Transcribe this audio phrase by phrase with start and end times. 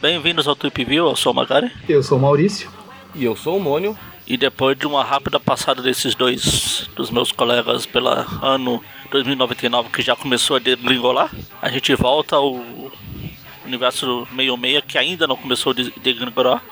[0.00, 1.72] Bem-vindos ao Trip View, eu sou o Magari.
[1.88, 2.70] Eu sou o Maurício.
[3.12, 3.98] E eu sou o Mônio.
[4.28, 8.80] E depois de uma rápida passada desses dois dos meus colegas pela ano
[9.10, 12.62] 2099 que já começou a degringolar, a gente volta ao
[13.64, 16.62] universo meio meia que ainda não começou a degringolar,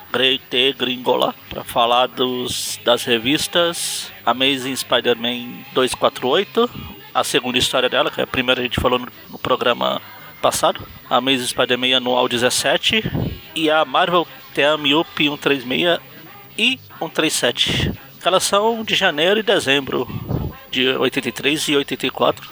[0.49, 6.69] degringolar para falar dos, das revistas Amazing Spider-Man 248,
[7.13, 10.01] a segunda história dela, que é a primeira a gente falou no, no programa
[10.41, 13.03] passado, a Amazing Spider-Man anual 17
[13.55, 15.99] e a Marvel Team Up 136
[16.57, 17.91] e 137.
[18.23, 20.07] Elas são de janeiro e dezembro
[20.71, 22.49] de 83 e 84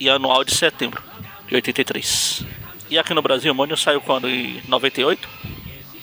[0.00, 1.02] e anual de setembro
[1.48, 2.44] de 83.
[2.92, 4.28] E aqui no Brasil, o Mônio saiu quando?
[4.28, 5.26] Em 98?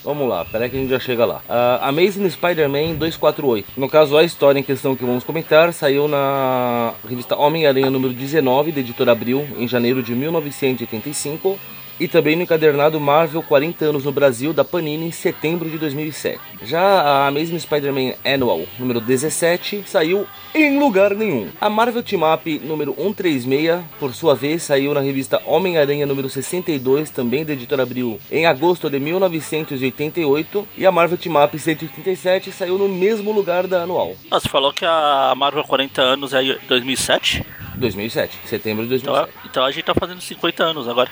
[0.03, 1.35] Vamos lá, peraí que a gente já chega lá.
[1.47, 3.73] Uh, Amazing Spider-Man 248.
[3.77, 8.71] No caso, a história em questão que vamos comentar saiu na revista Homem-Aranha número 19,
[8.71, 11.59] da editora Abril, em janeiro de 1985
[11.99, 16.39] e também no encadernado Marvel 40 anos no Brasil da Panini em setembro de 2007.
[16.63, 21.49] Já a Amazing Spider-Man Annual número 17 saiu em lugar nenhum.
[21.59, 27.09] A Marvel Team Up número 136, por sua vez, saiu na revista Homem-Aranha número 62,
[27.09, 32.77] também da editora Abril, em agosto de 1988, e a Marvel Team Up 187 saiu
[32.77, 34.15] no mesmo lugar da anual.
[34.31, 37.45] Ah, você falou que a Marvel 40 anos é 2007?
[37.75, 39.29] 2007, setembro de 2007.
[39.29, 41.09] Então, então a gente tá fazendo 50 anos agora.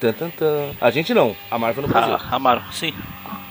[0.00, 0.70] Tan, tan, tan.
[0.80, 2.14] A gente não, a Marvel no Brasil.
[2.14, 2.92] Ah, a Marvel, sim.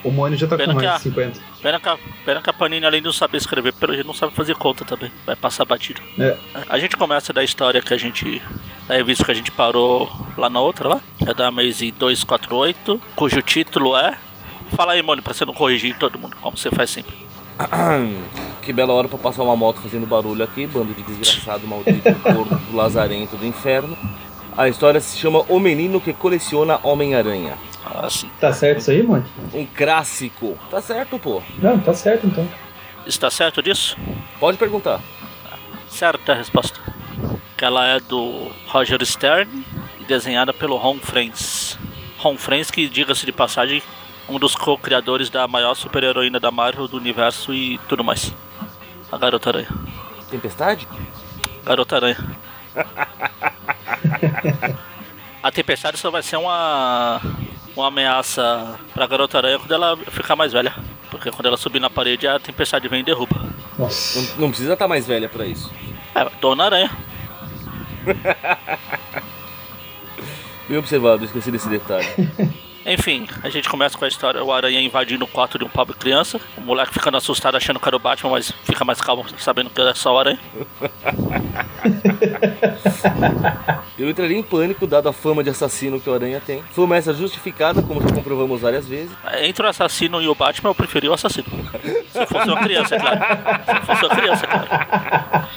[0.04, 1.40] O Mônio já tá Pena com que mais a- de 50.
[1.64, 4.14] Pena que, a, pena que a Panini, além de não saber escrever, pelo jeito não
[4.14, 5.12] sabe fazer conta também.
[5.26, 6.00] Vai passar batido.
[6.20, 6.38] É.
[6.70, 8.40] A gente começa da história que a gente.
[8.88, 10.08] Da revista que a gente parou
[10.38, 11.02] lá na outra lá.
[11.26, 14.16] É da Amazing 248, cujo título é.
[14.76, 17.16] Fala aí, Mônio, pra você não corrigir todo mundo, como você faz sempre.
[18.62, 22.60] Que bela hora pra passar uma moto fazendo barulho aqui, bando de desgraçado, maldito, corno,
[22.74, 23.96] lazarento do inferno.
[24.58, 27.58] A história se chama O Menino que Coleciona Homem-Aranha.
[27.84, 28.30] Assim.
[28.40, 29.26] Tá certo isso aí, Mônio?
[29.54, 30.58] Um clássico.
[30.72, 31.42] Tá certo, pô.
[31.60, 32.48] Não, tá certo então.
[33.06, 33.98] Está certo disso?
[34.40, 35.02] Pode perguntar.
[35.90, 36.80] Certa a resposta.
[37.58, 39.66] Que ela é do Roger Stern
[40.00, 41.78] e desenhada pelo Ron Friends.
[42.18, 43.84] Ron Friends, que diga-se de passagem,
[44.28, 48.34] um dos co-criadores da maior super-heroína da Marvel do universo e tudo mais.
[49.12, 49.70] A Garota Aranha.
[50.30, 50.88] Tempestade?
[51.64, 52.18] Garota Aranha.
[55.42, 57.22] A tempestade só vai ser uma
[57.76, 60.74] uma ameaça pra Garota Aranha quando ela ficar mais velha.
[61.12, 63.36] Porque quando ela subir na parede, a tempestade vem e derruba.
[63.78, 64.20] Nossa.
[64.20, 65.72] Não, não precisa estar mais velha pra isso.
[66.16, 66.90] É, Dona Aranha.
[70.68, 72.08] Bem observado, esqueci desse detalhe.
[72.88, 75.96] Enfim, a gente começa com a história, o Aranha invadindo o quarto de um pobre
[75.96, 79.72] criança, o moleque ficando assustado achando que era o Batman, mas fica mais calmo sabendo
[79.72, 80.40] que é só o Aranha.
[83.98, 86.62] Eu entraria em pânico, dado a fama de assassino que o Aranha tem.
[86.72, 89.12] Fama essa justificada, como já comprovamos várias vezes.
[89.42, 91.48] Entre o assassino e o Batman, eu preferi o assassino.
[92.12, 93.20] Se fosse uma criança, é claro.
[93.66, 95.48] Se fosse uma criança, é claro.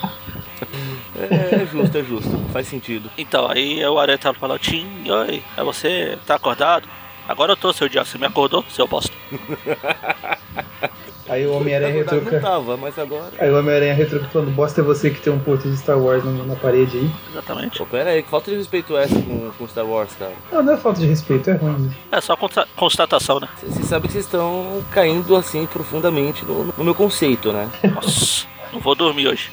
[1.19, 2.39] É, é justo, é justo.
[2.53, 3.11] Faz sentido.
[3.19, 6.17] Então, aí o Aranha tava falando, Tim, oi, é você?
[6.25, 6.89] Tá acordado?
[7.29, 9.13] Agora eu tô, seu dia, você me acordou, seu bosta.
[11.29, 12.47] Aí o Homem-Aranha verdade, não retruca.
[12.49, 13.31] tava, mas agora.
[13.39, 16.25] Aí o Homem-Aranha retruca falando, bosta é você que tem um porto de Star Wars
[16.25, 17.11] na, na parede aí.
[17.31, 17.79] Exatamente.
[17.79, 20.33] Pô, pera aí, que falta de respeito é essa com, com Star Wars, cara.
[20.53, 21.73] Não, não é falta de respeito, é ruim.
[21.73, 21.95] mesmo.
[22.11, 23.49] É só consta- constatação, né?
[23.63, 27.69] Vocês sabem que vocês estão caindo assim profundamente no, no meu conceito, né?
[27.95, 29.51] Nossa, não vou dormir hoje.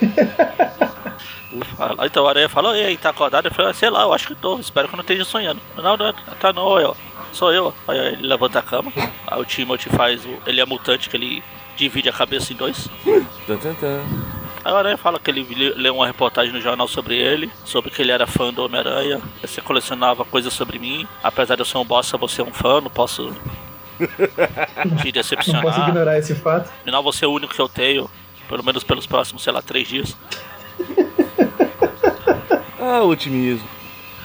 [2.04, 3.46] Então o Aranha falou, e aí, tá acordado?
[3.46, 5.60] Eu falei, sei lá, eu acho que tô, espero que eu não esteja sonhando.
[5.76, 6.94] Não, não, tá não, eu.
[7.32, 7.72] Sou eu.
[7.86, 8.92] Aí ele levanta a cama,
[9.26, 10.38] aí o Timothy faz o.
[10.46, 11.42] Ele é mutante, que ele
[11.76, 12.88] divide a cabeça em dois.
[14.64, 17.90] Aí o Aranha fala que ele lê- leu uma reportagem no jornal sobre ele, sobre
[17.90, 21.78] que ele era fã do Homem-Aranha, você colecionava coisas sobre mim, apesar de eu ser
[21.78, 23.30] um bosta, você é um fã, não posso
[23.98, 24.04] te
[24.84, 25.88] Não posso decepcionar.
[25.88, 26.70] ignorar esse fato.
[26.80, 28.10] Afinal, você é o único que eu tenho,
[28.48, 30.16] pelo menos pelos próximos, sei lá, três dias.
[32.80, 33.66] Ah, otimismo.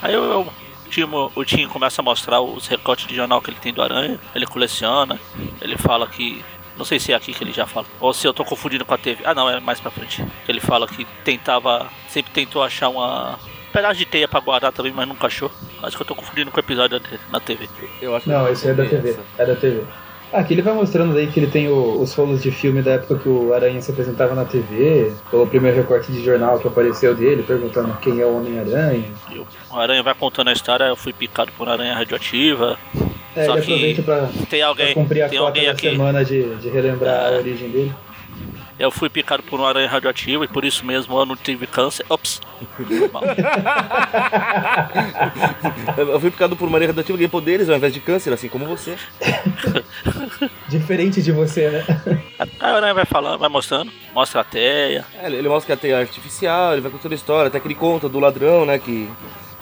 [0.01, 0.53] Aí eu, eu-
[0.93, 4.19] Timo, o Tim começa a mostrar os recortes de jornal que ele tem do Aranha,
[4.35, 5.19] ele coleciona,
[5.61, 6.43] ele fala que.
[6.77, 7.85] Não sei se é aqui que ele já fala.
[7.99, 9.21] Ou se eu tô confundindo com a TV.
[9.25, 10.25] Ah não, é mais pra frente.
[10.47, 11.87] Ele fala que tentava.
[12.07, 13.37] Sempre tentou achar uma.
[13.71, 15.51] Pedaço de teia pra guardar também, mas nunca achou.
[15.81, 17.67] Acho que eu tô confundindo com o episódio da- na TV.
[18.01, 19.09] Eu acho que Não, esse é da TV.
[19.11, 19.21] essa.
[19.37, 19.83] É da TV.
[20.33, 23.19] Aqui ele vai mostrando daí que ele tem o- os rolos de filme da época
[23.19, 27.13] que o Aranha se apresentava na TV, ou o primeiro recorte de jornal que apareceu
[27.15, 29.05] dele, perguntando quem é o Homem-Aranha.
[29.71, 32.77] O Aranha vai contando a história, eu fui picado por uma aranha radioativa.
[33.35, 35.89] É, Só ele aproveita pra, tem pra alguém, cumprir a tem alguém da aqui.
[35.91, 37.35] semana de, de relembrar É.
[37.35, 37.93] a origem dele.
[38.79, 42.05] Eu fui picado por uma aranha radioativa e por isso mesmo eu não tive câncer.
[42.09, 42.41] Ops.
[45.97, 48.47] Eu fui picado por uma aranha radioativa e ganhei poderes ao invés de câncer, assim
[48.47, 48.97] como você.
[50.67, 51.85] Diferente de você, né?
[52.39, 55.05] Aí a aranha vai falando, vai mostrando, mostra a teia.
[55.19, 57.59] É, ele ele mostra que a teia é artificial, ele vai contando a história, até
[57.59, 59.09] que ele conta do ladrão, né, que,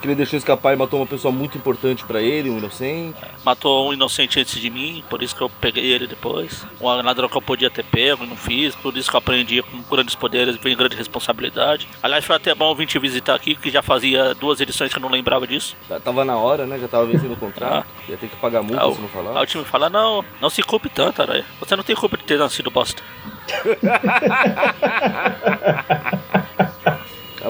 [0.01, 3.15] que ele deixou escapar e matou uma pessoa muito importante pra ele, um inocente.
[3.45, 6.65] Matou um inocente antes de mim, por isso que eu peguei ele depois.
[6.81, 9.61] Um ladrão que eu podia ter pego e não fiz, por isso que eu aprendi
[9.61, 11.87] com grandes poderes vem grande responsabilidade.
[12.01, 15.01] Aliás, foi até bom vir te visitar aqui, que já fazia duas edições que eu
[15.01, 15.75] não lembrava disso.
[15.87, 18.83] Tá- Tava na hora, né, já tava vencendo o contrato, ia ter que pagar multa
[18.85, 19.41] Ah, se não aí falar.
[19.41, 21.45] o time fala, não, não se culpe tanto, aranha.
[21.59, 23.03] Você não tem culpa de ter nascido bosta.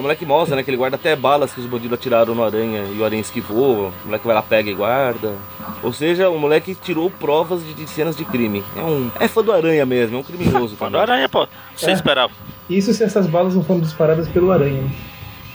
[0.02, 2.82] A moleque mostra, né, que ele guarda até balas que os bandidos atiraram no aranha
[2.92, 5.36] e o aranha esquivou, o moleque vai lá, pega e guarda.
[5.80, 8.64] Ou seja, o moleque tirou provas de, de cenas de crime.
[8.74, 9.12] É um.
[9.20, 11.02] É fã do aranha mesmo, é um criminoso Quando também.
[11.14, 11.46] aranha, pô,
[11.76, 11.92] você É.
[11.92, 12.32] esperava.
[12.68, 14.90] Isso se essas balas não foram disparadas pelo aranha, né?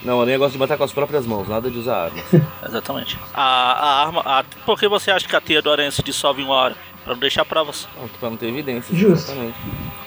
[0.06, 2.24] Não, o aranha gosta de matar com as próprias mãos, nada de usar armas.
[2.66, 3.20] Exatamente.
[3.34, 4.22] A, a arma.
[4.26, 6.76] A, por que você acha que a teia do aranha se dissolve em uma hora?
[7.08, 7.88] Pra não deixar provas.
[7.98, 9.00] Não, pra não ter evidências.
[9.00, 9.32] Justo.
[9.32, 9.56] Exatamente.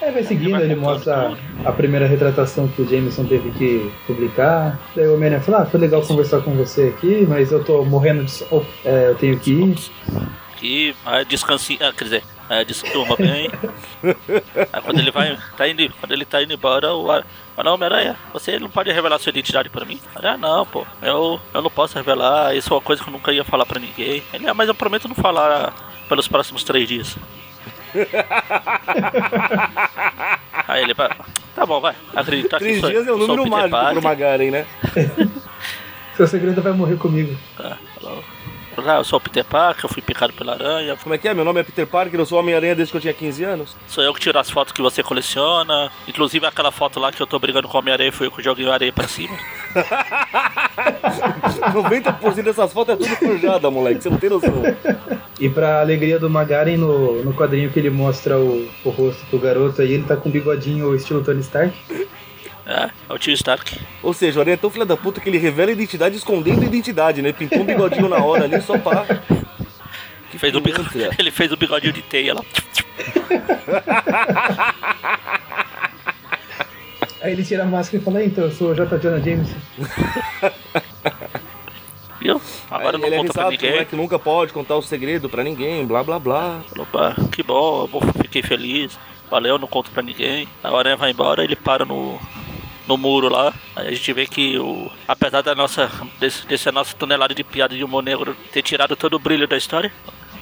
[0.02, 4.78] Aí vai seguindo, ele mostra a, a primeira retratação que o Jameson teve que publicar.
[4.94, 8.24] Daí o Homem-Aranha fala, ah, foi legal conversar com você aqui, mas eu tô morrendo
[8.24, 8.66] de sono.
[8.84, 9.78] É, eu tenho que ir.
[10.62, 11.78] E aí descanse.
[11.80, 13.48] Ah, quer dizer, é, desturma bem.
[14.72, 15.38] aí quando ele vai.
[15.56, 17.24] Tá indo, quando ele tá indo embora, o ar-
[17.56, 19.98] fala, Homem-Aranha, você não pode revelar sua identidade pra mim?
[20.16, 20.84] Ah, não, pô.
[21.00, 23.80] Eu, eu não posso revelar, isso é uma coisa que eu nunca ia falar pra
[23.80, 24.22] ninguém.
[24.34, 25.72] Ele, ah, mas eu prometo não falar
[26.08, 27.16] pelos próximos três dias.
[30.68, 30.94] Aí ele.
[31.54, 31.94] Tá bom, vai.
[32.14, 34.66] Acreditar que Três sou- dias é um sou número mágico pro Magaren, né?
[36.16, 37.36] Seu segredo vai morrer comigo.
[37.56, 38.22] Tá, falou.
[38.86, 40.96] Ah, eu sou o Peter Parker, eu fui picado pela aranha.
[40.96, 41.34] Como é que é?
[41.34, 43.76] Meu nome é Peter Parker, eu sou Homem-Aranha desde que eu tinha 15 anos.
[43.88, 45.90] Sou eu que tiro as fotos que você coleciona.
[46.06, 48.68] Inclusive aquela foto lá que eu tô brigando com a Homem-Aranha foi eu que joguei
[48.68, 49.36] a areia pra cima.
[51.72, 54.62] 90% dessas fotos é tudo forjada, moleque, você não tem noção.
[55.38, 59.38] E pra alegria do Magaren, no, no quadrinho que ele mostra o, o rosto pro
[59.38, 61.72] garoto aí, ele tá com um bigodinho estilo Tony Stark.
[62.70, 63.80] É, é o tio Stark.
[64.00, 66.62] Ou seja, o Aranha é tão filho da puta que ele revela a identidade escondendo
[66.62, 67.32] a identidade, né?
[67.32, 69.04] Pintou um bigodinho na hora ali só pá.
[70.30, 71.16] Que Fez o bigo- pilantra.
[71.18, 72.42] Ele fez o bigodinho de teia lá.
[77.22, 78.98] Aí ele tira a máscara e fala, "Ah, então, eu sou o J.
[78.98, 79.56] Jonah Jameson.
[82.20, 82.40] Viu?
[82.70, 83.70] Agora Aí não ele é conta pra avisado que ninguém.
[83.72, 86.60] moleque nunca pode contar o segredo pra ninguém, blá blá blá.
[86.78, 87.88] Opa, que bom,
[88.22, 88.98] fiquei feliz.
[89.30, 90.46] Valeu, não conto pra ninguém.
[90.62, 92.18] A aranha vai embora, ele para no,
[92.90, 93.54] no muro lá.
[93.76, 94.90] Aí a gente vê que o.
[95.06, 95.90] Apesar da nossa.
[96.18, 99.56] Desse, dessa nossa tonelada de piada de humor negro ter tirado todo o brilho da
[99.56, 99.92] história.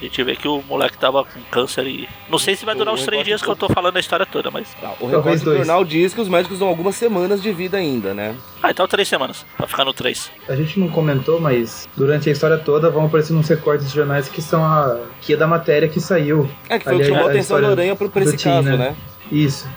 [0.01, 2.09] A gente vê que o moleque tava com câncer e.
[2.29, 4.49] Não sei se vai durar os três dias que eu tô falando a história toda,
[4.49, 4.75] mas.
[4.81, 7.77] Ah, o Talvez recorte do jornal diz que os médicos dão algumas semanas de vida
[7.77, 8.33] ainda, né?
[8.63, 9.45] Ah, então três semanas.
[9.57, 10.31] Pra ficar no três.
[10.47, 14.29] A gente não comentou, mas durante a história toda vão aparecendo uns recortes de jornais
[14.29, 14.99] que são a.
[15.21, 16.49] que é da matéria que saiu.
[16.69, 18.95] É que foi o que chamou a atenção do Aranha pra, pra esse caso, né?
[19.29, 19.67] Isso.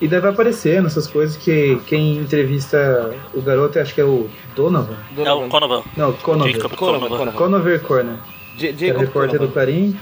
[0.00, 4.96] E deve aparecendo essas coisas que quem entrevista o garoto, acho que é o Donovan.
[5.16, 5.82] É o Conovan.
[5.96, 6.52] Não, Conover.
[6.52, 6.72] Jacob.
[7.34, 8.16] Conover Corner.
[8.58, 9.52] J- é o Jacob repórter do Conovan.
[9.52, 9.96] Clarim.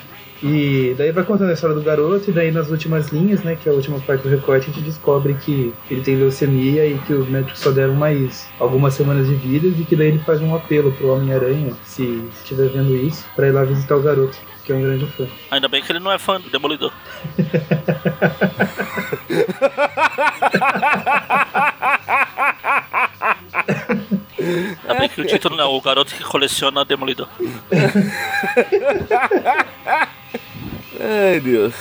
[0.44, 3.68] E daí vai contando a história do garoto, e daí nas últimas linhas, né, que
[3.68, 7.12] é a última parte do recorte, a gente descobre que ele tem leucemia e que
[7.12, 10.52] os médicos só deram mais algumas semanas de vida, e que daí ele faz um
[10.52, 14.74] apelo pro Homem-Aranha, se estiver vendo isso, pra ir lá visitar o garoto, que é
[14.74, 15.26] um grande fã.
[15.50, 16.92] Ainda bem que ele não é fã do Demolidor.
[24.88, 27.28] Ainda bem que o título não é o garoto que coleciona Demolidor.
[31.00, 31.74] Ai, Deus.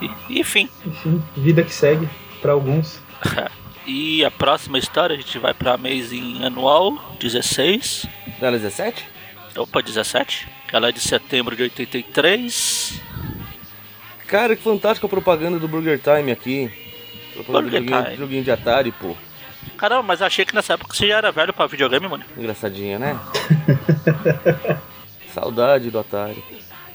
[0.00, 0.68] E- enfim.
[0.86, 2.08] Enfim, vida que segue,
[2.40, 3.00] pra alguns.
[3.84, 8.06] E a próxima história a gente vai pra Amazing Anual 16.
[8.40, 9.04] Não era 17?
[9.56, 10.48] Opa, 17.
[10.68, 13.00] Que ela é de setembro de 83.
[14.26, 16.70] Cara, que fantástica a propaganda do Burger Time aqui.
[17.34, 18.16] Propaganda Burger do joguinho, Time.
[18.16, 19.14] joguinho de Atari, pô.
[19.76, 22.24] Caramba, mas achei que nessa época você já era velho pra videogame, mano.
[22.36, 23.18] Engraçadinha, né?
[25.32, 26.42] saudade do Atari.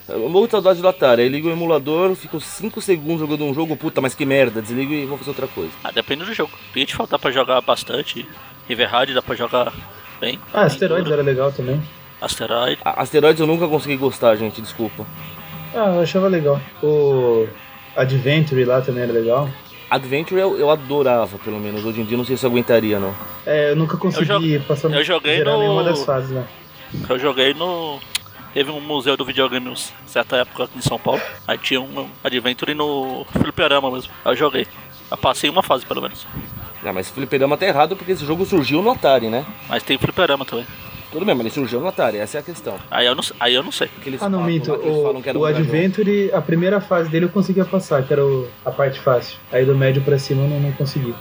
[0.10, 1.24] Morro de saudade do Atari.
[1.24, 4.62] Aí ligo o emulador, fico 5 segundos jogando um jogo, puta, mas que merda.
[4.62, 5.72] Desligo e vou fazer outra coisa.
[5.84, 6.52] Ah, depende do jogo.
[6.74, 8.26] Te faltar pra jogar bastante.
[8.68, 9.74] River Raid dá pra jogar
[10.20, 10.40] bem.
[10.54, 11.82] Ah, asteroides era legal também.
[12.22, 12.80] Asteroid.
[12.84, 15.06] A- Asteroids eu nunca consegui gostar, gente, desculpa.
[15.74, 16.60] Ah, eu achava legal.
[16.82, 17.48] O
[17.96, 19.50] Adventure lá também era legal.
[19.90, 21.86] Adventure eu, eu adorava, pelo menos.
[21.86, 23.14] Hoje em dia eu não sei se eu aguentaria, não.
[23.46, 26.46] É, eu nunca consegui passar eu joguei gerar no- nenhuma das fases, né?
[27.10, 28.00] Eu joguei no.
[28.54, 29.76] Teve um museu do videogame em
[30.08, 31.22] certa época aqui em São Paulo.
[31.48, 34.12] Aí tinha um Adventure no Fliperama mesmo.
[34.26, 34.66] Aí eu joguei.
[35.12, 36.26] Eu passei uma fase pelo menos.
[36.84, 39.46] Ah, mas fliperama tá errado porque esse jogo surgiu no Atari, né?
[39.70, 40.66] Mas tem fliperama também.
[41.12, 42.76] Tudo bem, mas ele surgiu no Atari, essa é a questão.
[42.92, 43.90] Aí eu não, aí eu não sei.
[43.98, 44.72] Aqueles Ah, não, papos minto.
[44.72, 45.48] lá que eles falam que era O, um o.
[45.48, 49.38] Adventure, a primeira fase dele eu conseguia passar, que era o- a parte fácil.
[49.52, 51.16] Aí do médio pra cima eu não, não consegui.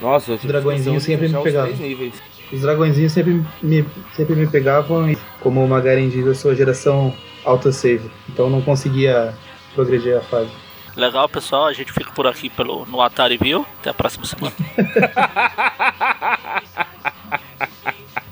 [0.00, 1.68] Nossa, eu tive dragõezinho discussão de sempre me fechar
[2.12, 2.30] os.
[2.52, 7.14] Os dragõezinhos sempre me, sempre me pegavam e, como o Magaren diz, eu sou geração
[7.44, 8.10] autosave.
[8.28, 9.32] Então eu não conseguia
[9.74, 10.50] progredir a fase.
[10.96, 11.66] Legal, pessoal.
[11.66, 13.64] A gente fica por aqui pelo, no Atari View.
[13.78, 14.52] Até a próxima semana.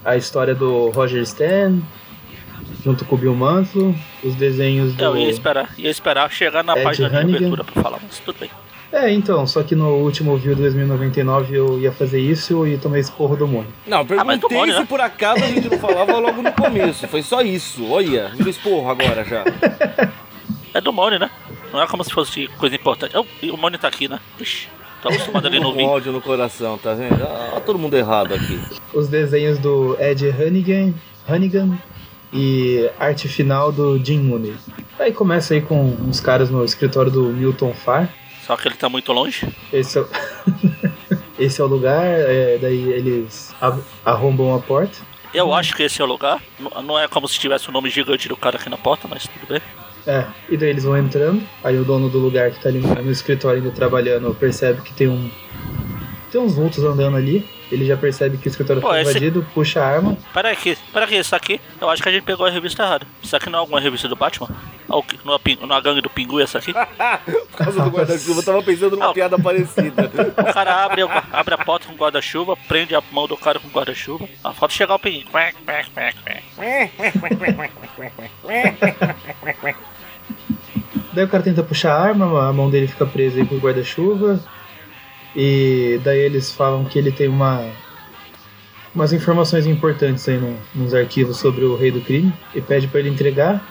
[0.09, 1.79] A história do Roger Stan,
[2.83, 5.05] junto com o Bill Mantlo, os desenhos do...
[5.05, 7.37] Eu ia esperar, ia esperar chegar na Ed página de Hannigan.
[7.37, 8.51] abertura pra falar, mas tudo bem.
[8.91, 13.13] É, então, só que no último View 2099 eu ia fazer isso e tomei esse
[13.13, 13.67] porro do mundo.
[13.87, 14.87] Não, eu Ah, mas perguntei demônio, se né?
[14.89, 17.07] por acaso a gente não falava logo no começo.
[17.07, 17.87] Foi só isso.
[17.91, 19.45] Olha, virou esporro agora já.
[20.73, 21.31] É do Mone, né?
[21.71, 23.15] Não é como se fosse coisa importante.
[23.15, 24.19] Oh, e o Mone tá aqui, né?
[24.41, 24.69] Ixi,
[25.03, 25.89] tô acostumado ali no Com vídeo.
[25.91, 27.23] ódio no coração, tá vendo?
[27.23, 28.61] Ah, todo mundo errado aqui.
[28.93, 30.95] Os desenhos do Ed Hannigan,
[31.29, 31.79] Hannigan
[32.33, 34.55] e arte final do Jim Mooney.
[34.99, 38.09] Aí começa aí com uns caras no escritório do Milton Farr.
[38.47, 39.47] Só que ele tá muito longe.
[39.73, 40.09] Esse é o,
[41.39, 43.55] Esse é o lugar, é, daí eles
[44.05, 44.99] arrombam a porta.
[45.33, 46.43] Eu acho que esse é o lugar.
[46.85, 49.47] Não é como se tivesse o nome gigante do cara aqui na porta, mas tudo
[49.47, 49.61] bem.
[50.07, 51.43] É, e daí eles vão entrando.
[51.63, 55.09] Aí o dono do lugar que tá ali no, escritório ainda trabalhando percebe que tem
[55.09, 55.31] um.
[56.31, 57.47] Tem uns vultos andando ali.
[57.71, 60.17] Ele já percebe que o escritório Pô, foi esse- invadido, puxa a arma.
[60.33, 63.07] Pera aqui, pera aqui, isso aqui, eu acho que a gente pegou a revista errada.
[63.23, 64.49] Isso aqui não é alguma revista do Batman?
[64.91, 66.73] Ah, o que- Não é, pin- não é a gangue do Pingu essa aqui?
[67.53, 69.13] Por causa do guarda-chuva, eu tava pensando numa Não.
[69.15, 70.11] piada parecida.
[70.39, 71.03] O cara abre,
[71.33, 74.27] abre a porta com guarda-chuva, prende a mão do cara com guarda-chuva.
[74.43, 75.25] Ah, falta chegar o Pinguim.
[75.25, 75.57] Quack.
[81.13, 83.59] Daí o cara tenta puxar a arma, a mão dele fica presa aí com o
[83.61, 84.41] guarda-chuva.
[85.35, 87.65] E daí eles falam que ele tem uma
[88.95, 93.01] umas informações importantes aí no- nos arquivos sobre o rei do crime e pede pra
[93.01, 93.63] ele entregar.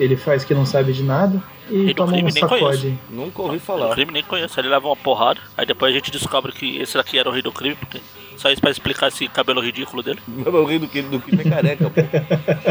[0.00, 2.60] Ele faz que não sabe de nada e Rei do toma um crime, nem sacode.
[2.62, 2.98] conheço.
[3.10, 3.94] Nunca ouvi O falar.
[3.94, 5.38] crime nem conhece, ele leva uma porrada.
[5.56, 8.00] Aí depois a gente descobre que esse daqui era o rei do crime, porque
[8.36, 10.18] só isso pra explicar esse cabelo ridículo dele.
[10.46, 12.00] O rei do que do que é careca, pô.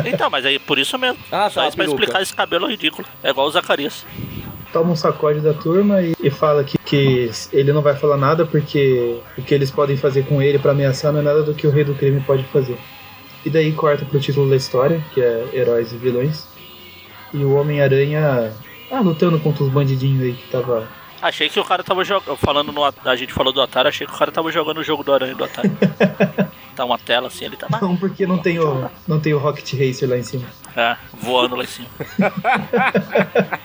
[0.06, 1.18] Então, mas aí por isso mesmo.
[1.32, 2.02] Ah, só tá, isso pra peruca.
[2.04, 3.08] explicar esse cabelo ridículo.
[3.24, 4.06] É igual o Zacarias.
[4.74, 8.46] Toma um sacode da turma e, e fala que, que ele não vai falar nada
[8.46, 11.68] porque o que eles podem fazer com ele pra ameaçar não é nada do que
[11.68, 12.78] o rei do crime pode fazer.
[13.46, 16.48] E daí corta pro título da história, que é Heróis e Vilões.
[17.34, 18.54] E o Homem-Aranha
[18.92, 20.88] ah, lutando contra os bandidinhos aí que tava.
[21.22, 22.36] Achei que o cara tava jogando.
[22.36, 22.84] Falando no.
[22.84, 25.34] A gente falou do Atari, achei que o cara tava jogando o jogo do Aranha
[25.34, 25.72] do Atari.
[26.76, 27.68] tá uma tela assim, ele tá.
[27.82, 30.46] Não, porque não tem o, não tem o Rocket Racer lá em cima.
[30.76, 31.88] É, voando lá em cima.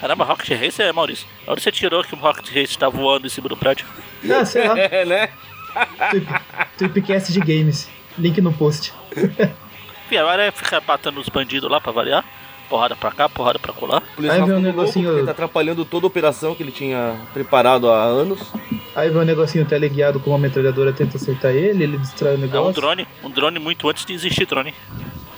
[0.00, 1.28] Caramba, Rocket Racer é Maurício.
[1.46, 3.86] Onde você tirou que o Rocket Racer tá voando em cima do prédio?
[4.28, 4.74] Ah, sei lá.
[4.80, 5.28] É, né?
[6.76, 7.88] Tweepcast de games.
[8.18, 8.92] Link no post.
[10.10, 12.24] E agora é ficar batendo os bandidos lá pra variar.
[12.70, 14.00] Porrada pra cá, porrada pra colar.
[14.16, 17.90] Aí vem um louco negocinho- porque tá atrapalhando toda a operação que ele tinha preparado
[17.90, 18.38] há anos.
[18.94, 22.38] Aí vem um negocinho teleguiado com uma metralhadora tenta acertar ele, ele destrói o É
[22.38, 22.72] um negócio.
[22.80, 24.72] drone, um drone muito antes de existir drone.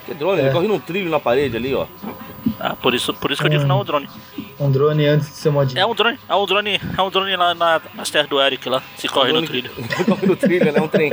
[0.04, 0.44] Que drone, É.
[0.44, 1.86] ele corre num trilho na parede ali, ó.
[2.60, 4.08] Ah, por isso, por isso que eu digo que não é um drone.
[4.60, 5.80] Um drone antes de ser modinho.
[5.80, 8.68] É um drone, é um drone, é um drone lá na, nas terras do Eric
[8.68, 9.70] lá, se corre no Drone- trilho.
[10.06, 10.80] corre no trilho, né?
[10.82, 11.10] Um trem.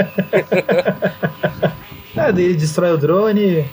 [2.17, 3.65] Ah, daí ele destrói o drone.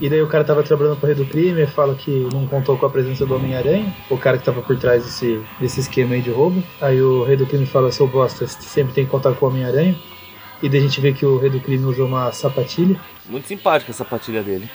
[0.00, 2.76] E daí o cara tava trabalhando pro rei do crime e fala que não contou
[2.78, 6.22] com a presença do Homem-Aranha, o cara que tava por trás desse, desse esquema aí
[6.22, 6.62] de roubo.
[6.80, 9.94] Aí o rei do crime fala, seu bosta, sempre tem que contar com o Homem-Aranha.
[10.62, 12.98] E daí a gente vê que o rei do crime usou uma sapatilha.
[13.28, 14.70] Muito simpática essa sapatilha dele.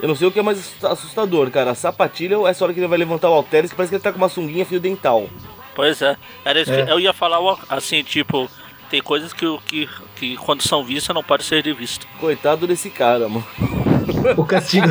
[0.00, 1.72] Eu não sei o que é mais assusta- assustador, cara.
[1.72, 4.02] A sapatilha ou essa hora que ele vai levantar o halteres que parece que ele
[4.02, 5.28] tá com uma sunguinha fio dental.
[5.74, 6.84] Pois é, era isso É.
[6.86, 8.48] que eu ia falar assim, tipo,
[8.88, 12.06] tem coisas que, o- que, que quando são vistas não pode ser de vista.
[12.18, 13.44] Coitado desse cara, mano.
[14.36, 14.88] O castigo,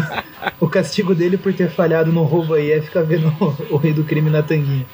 [0.60, 3.94] o castigo dele por ter falhado no roubo aí é ficar vendo o, o rei
[3.94, 4.86] do crime na tanguinha.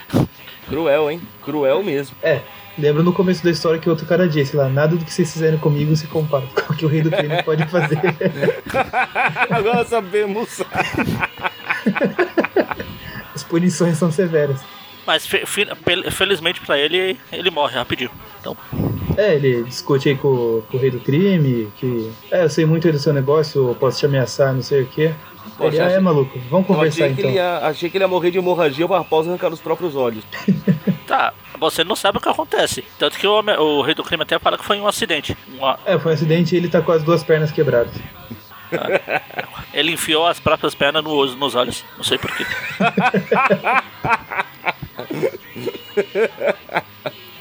[0.67, 1.22] Cruel, hein?
[1.44, 2.15] Cruel mesmo.
[2.24, 2.41] É,
[2.77, 5.60] lembra no começo da história que outro cara disse lá, nada do que vocês fizerem
[5.60, 8.00] comigo se compara com o que o rei do crime pode fazer.
[9.50, 10.62] Agora sabemos.
[13.34, 14.60] As punições são severas.
[15.05, 18.12] Mas fe- fe- fel- felizmente pra ele, ele morre rapidinho.
[18.41, 18.55] Então,
[19.17, 22.12] É, ele discute aí com, com o rei do crime, que.
[22.31, 25.13] É, eu sei muito do seu negócio, eu posso te ameaçar, não sei o quê.
[25.57, 27.31] Pô, ele, ah, é maluco, vamos conversar achei, que então.
[27.31, 30.24] ele ia, achei que ele ia morrer de hemorragia após arrancar os próprios olhos.
[31.07, 32.83] tá, você não sabe o que acontece.
[33.00, 35.38] Tanto que o, o rei do crime até fala que foi um acidente.
[35.57, 37.93] Uma- É, foi um acidente e ele tá com as duas pernas quebradas.
[39.74, 41.85] ele enfiou as próprias pernas no, nos olhos.
[41.95, 42.45] Não sei porquê.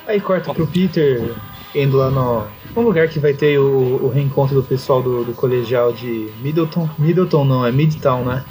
[0.07, 1.35] Aí corta pro Peter
[1.75, 2.47] indo lá no.
[2.77, 6.89] Um lugar que vai ter o, o reencontro do pessoal do, do colegial de Middleton.
[6.99, 8.45] Middleton não, é Midtown, né?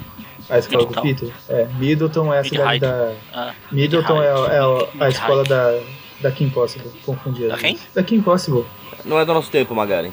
[0.48, 1.00] A escola do.
[1.02, 1.30] Peter.
[1.48, 2.78] É, Middleton é a cidade Mid-High.
[2.80, 3.12] da.
[3.32, 5.78] Ah, Middleton é, é a- a escola da,
[6.20, 6.90] da Kim Possible.
[7.04, 7.46] Confundi.
[7.48, 7.78] Da quem?
[7.94, 8.64] Da Kim Possible.
[9.04, 10.10] Não é do nosso tempo, Magaren.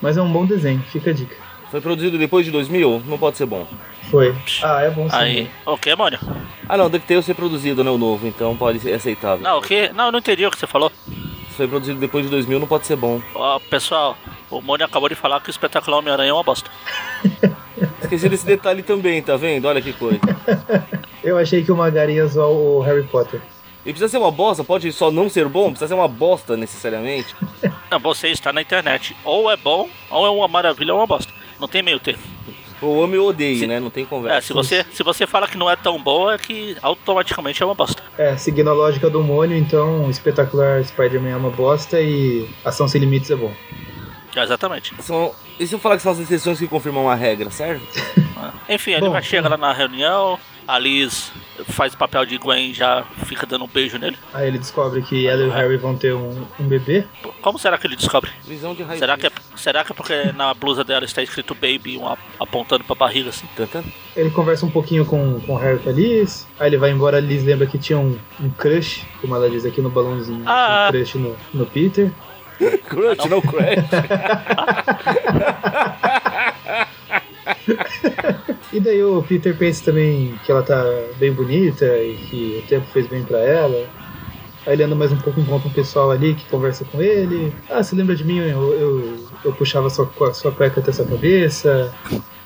[0.00, 1.36] Mas é um bom desenho, fica a dica.
[1.70, 3.02] Foi produzido depois de 2000?
[3.06, 3.66] Não pode ser bom.
[4.10, 4.34] Foi.
[4.62, 5.16] Ah, é bom sim.
[5.16, 6.18] Aí, o que, mano?
[6.66, 7.90] Ah, não, DuckTales foi produzido, né?
[7.90, 9.42] O novo, então pode ser aceitável.
[9.42, 9.90] Não, o que?
[9.90, 10.90] Não, eu não entendi o que você falou.
[11.50, 13.20] Se foi produzido depois de 2000, não pode ser bom.
[13.34, 14.16] Ó, pessoal,
[14.50, 16.70] o Mônio acabou de falar que o espetacular Homem-Aranha é uma bosta.
[18.00, 19.66] Esqueci desse detalhe também, tá vendo?
[19.66, 20.20] Olha que coisa.
[21.22, 23.40] Eu achei que o Magari ia zoar o Harry Potter.
[23.84, 27.34] E precisa ser uma bosta, pode só não ser bom, precisa ser uma bosta necessariamente.
[27.90, 29.16] Não, você está na internet.
[29.24, 31.32] Ou é bom, ou é uma maravilha ou uma bosta.
[31.60, 32.22] Não tem meio termo.
[32.80, 33.80] Ou ame ou odeie, Se- né?
[33.80, 34.46] Não tem É, conversa.
[34.46, 37.74] se você, se você fala que não é tão boa, é que automaticamente é uma
[37.74, 38.00] bosta.
[38.16, 42.86] É, seguindo a lógica do Mônio, então o espetacular Spider-Man é uma bosta e Ação
[42.86, 43.52] Sem Limites é bom.
[44.36, 44.94] É, exatamente.
[45.02, 45.34] São...
[45.58, 47.82] E se eu falar que são as exceções que confirmam a regra, certo?
[48.68, 50.38] Enfim, ele Bom, vai chegar lá na reunião,
[50.68, 51.32] a Liz
[51.70, 54.18] faz papel de Gwen e já fica dando um beijo nele.
[54.34, 57.04] Aí ele descobre que ela e o Harry vão ter um, um bebê.
[57.40, 58.30] Como será que ele descobre?
[58.44, 58.98] Visão de raiz.
[58.98, 62.18] Será que, é, será que é porque na blusa dela está escrito Baby, um ap-
[62.38, 63.46] apontando pra barriga assim?
[64.14, 66.46] Ele conversa um pouquinho com, com o Harry e com a Liz.
[66.60, 69.64] Aí ele vai embora, a Liz lembra que tinha um, um crush, como ela diz
[69.64, 70.42] aqui no balãozinho.
[70.46, 70.88] Ah.
[70.88, 72.12] Um crush no, no Peter.
[72.88, 73.84] Crush, não crash.
[78.72, 80.84] E daí o Peter pensa também que ela tá
[81.16, 83.86] bem bonita e que o tempo fez bem pra ela.
[84.66, 87.50] Aí ele anda mais um pouco, encontra um pessoal ali que conversa com ele.
[87.70, 88.36] Ah, você lembra de mim?
[88.38, 91.94] Eu, eu, eu puxava sua, sua cueca até sua cabeça.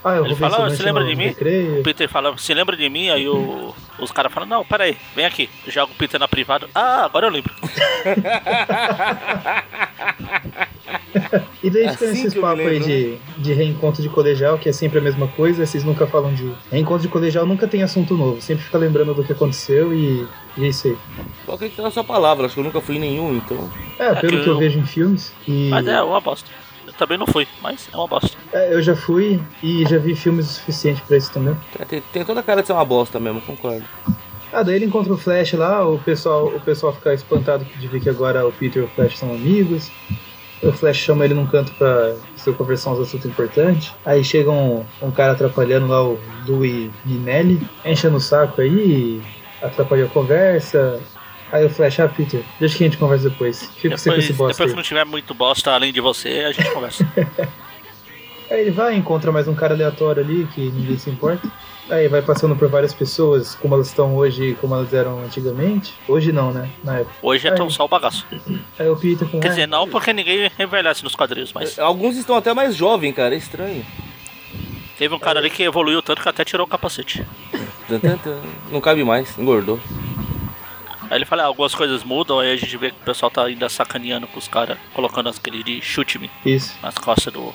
[0.04, 1.80] Ah, eu Ele fala, "Ah, você lembra de mim?" recreio.
[1.80, 3.10] O Peter fala, se lembra de mim?
[3.10, 5.50] Aí o- os caras falam, não, peraí, vem aqui.
[5.66, 6.68] Joga o Peter na privada.
[6.74, 7.52] Ah, agora eu lembro.
[11.62, 14.68] E daí É fica assim esses que papos aí de, de reencontro de colegial, que
[14.68, 16.52] é sempre a mesma coisa, vocês nunca falam de.
[16.70, 20.64] Reencontro de colegial nunca tem assunto novo, sempre fica lembrando do que aconteceu e, e
[20.64, 20.96] é isso aí.
[21.46, 23.70] Vou acreditar na sua palavra, acho que eu nunca fui em nenhum, então.
[23.98, 25.32] É, pelo que que eu eu- vejo em filmes.
[25.46, 26.50] E Mas é uma bosta.
[26.86, 28.36] Eu também não fui, mas é uma bosta.
[28.52, 31.56] é, eu já fui e já vi filmes o suficiente pra isso também.
[31.78, 33.84] É, Tem, tem toda a cara de ser uma bosta mesmo, concordo.
[34.52, 38.00] Ah, daí ele encontra o Flash lá, o pessoal, o pessoal fica espantado de ver
[38.00, 39.90] que agora o Peter e o Flash são amigos.
[40.62, 43.92] O Flash chama ele num canto pra se conversar uns assuntos importantes.
[44.04, 49.20] Aí chega um, um cara atrapalhando lá, o Louis Minelli, enchendo o saco aí,
[49.60, 51.00] atrapalha a conversa.
[51.50, 53.68] Aí o Flash, ah, Peter, deixa que a gente conversa depois.
[53.76, 56.44] Fica você com Depois, esse bosta depois que não tiver muito bosta além de você,
[56.46, 57.06] a gente conversa.
[58.50, 61.50] Aí ele vai, encontra mais um cara aleatório ali que ninguém se importa.
[61.92, 65.92] Aí vai passando por várias pessoas, como elas estão hoje e como elas eram antigamente.
[66.08, 66.70] Hoje não, né?
[66.82, 67.14] Na época.
[67.20, 68.26] Hoje é tão só o bagaço.
[68.78, 72.16] Aí o Peter com Quer "Ah, dizer, não porque ninguém envelhece nos quadrinhos, mas Alguns
[72.16, 73.84] estão até mais jovens, cara, é estranho.
[74.96, 77.26] teve um cara ali que evoluiu tanto que até tirou o capacete.
[78.70, 79.78] Não cabe mais, engordou.
[81.10, 83.44] Aí ele fala, ah, algumas coisas mudam, aí a gente vê que o pessoal tá
[83.44, 86.74] ainda sacaneando com os caras, colocando aquele de chute-me Isso.
[86.82, 87.52] nas costas do.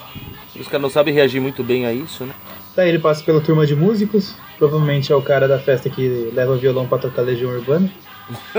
[0.56, 2.34] Os caras não sabem reagir muito bem a isso, né?
[2.77, 4.35] Daí ele passa pela turma de músicos.
[4.57, 7.91] Provavelmente é o cara da festa que leva violão pra tocar Legião Urbana.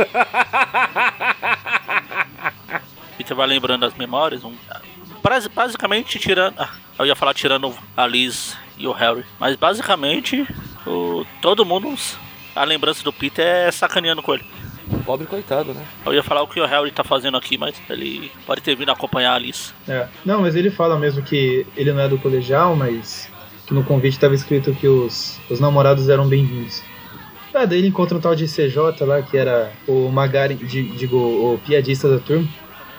[3.16, 4.44] Peter vai lembrando as memórias.
[4.44, 4.54] Um,
[5.22, 6.54] basi- basicamente tirando.
[6.58, 9.24] Ah, eu ia falar tirando a Liz e o Harry.
[9.38, 10.46] Mas basicamente
[10.86, 11.94] o, todo mundo.
[12.56, 14.44] A lembrança do Peter é sacaneando com ele.
[15.06, 15.84] Pobre coitado, né?
[16.04, 18.90] Eu ia falar o que o Harry tá fazendo aqui, mas ele pode ter vindo
[18.90, 19.72] acompanhar a Liz.
[19.86, 20.08] É.
[20.24, 23.30] Não, mas ele fala mesmo que ele não é do colegial, mas
[23.68, 26.82] que no convite estava escrito que os, os namorados eram bem-vindos.
[27.52, 31.16] Ah, daí ele encontra um tal de CJ lá, que era o Magari, di- digo,
[31.16, 32.48] o piadista da turma.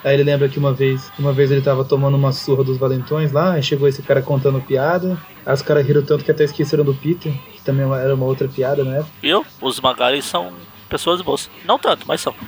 [0.03, 3.31] Aí ele lembra que uma vez, uma vez ele tava tomando uma surra dos valentões
[3.31, 5.17] lá, aí chegou esse cara contando piada.
[5.45, 8.47] Aí os caras riram tanto que até esqueceram do Peter, que também era uma outra
[8.47, 9.11] piada na época.
[9.21, 9.45] Viu?
[9.61, 10.53] Os Magaris são
[10.87, 11.49] pessoas boas.
[11.65, 12.33] Não tanto, mas são.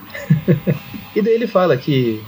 [1.13, 2.23] E daí ele fala que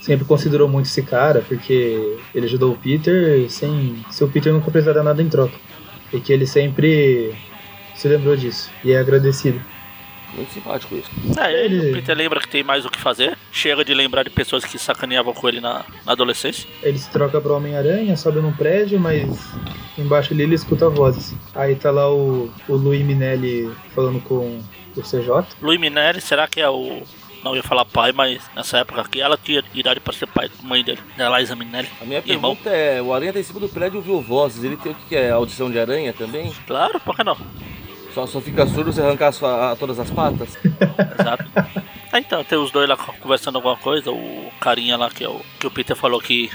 [0.00, 4.04] sempre considerou muito esse cara, porque ele ajudou o Peter sem.
[4.10, 5.54] Se o Peter nunca precisaria nada em troca.
[6.12, 7.32] E que ele sempre
[7.94, 8.70] se lembrou disso.
[8.84, 9.60] E é agradecido.
[10.34, 11.10] Muito simpático isso.
[11.40, 13.36] É, ele, Ele- o Peter lembra que tem mais o que fazer.
[13.50, 16.68] Chega de lembrar de pessoas que sacaneavam com ele na, na adolescência.
[16.82, 19.28] Ele se troca pro Homem-Aranha, sobe num prédio, mas
[19.98, 21.34] embaixo ali ele escuta vozes.
[21.54, 24.60] Aí tá lá o, o Louis Minelli falando com
[24.96, 25.56] o CJ.
[25.60, 27.02] Louis Minelli, será que é o.
[27.42, 30.84] Não ia falar pai, mas nessa época aqui ela tinha idade pra ser pai, mãe
[30.84, 31.88] dele, da Liza Minelli.
[32.00, 32.54] A minha Irmão.
[32.54, 34.62] pergunta é: o Aranha tá em cima do prédio e ouviu vozes.
[34.62, 35.30] Ele tem o que é?
[35.30, 36.52] Audição de aranha também?
[36.66, 37.36] Claro, por que não?
[38.14, 40.58] Só, só fica surdo se arrancar sua- a- todas as patas?
[41.18, 41.44] Exato.
[42.12, 44.10] Ah, então, tem os dois lá conversando alguma coisa.
[44.10, 46.50] O carinha lá que, é o, que o Peter falou que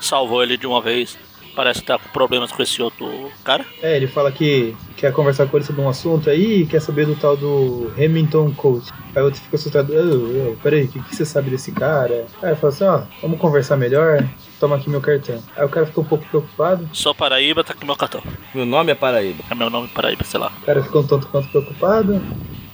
[0.00, 1.18] salvou ele de uma vez.
[1.54, 3.64] Parece que tá com problemas com esse outro cara.
[3.82, 7.06] É, ele fala que quer conversar com ele sobre um assunto aí e quer saber
[7.06, 8.90] do tal do Hamilton Coach.
[9.14, 12.26] Aí o outro fica assustado, oh, oh, peraí, o que, que você sabe desse cara?
[12.42, 14.26] Aí ele fala assim, ó, oh, vamos conversar melhor,
[14.58, 15.42] toma aqui meu cartão.
[15.56, 16.88] Aí o cara fica um pouco preocupado.
[16.92, 18.22] Sou Paraíba, tá aqui meu cartão.
[18.54, 19.42] Meu nome é Paraíba.
[19.50, 20.52] É meu nome Paraíba, sei lá.
[20.62, 22.20] O cara fica um tanto quanto preocupado.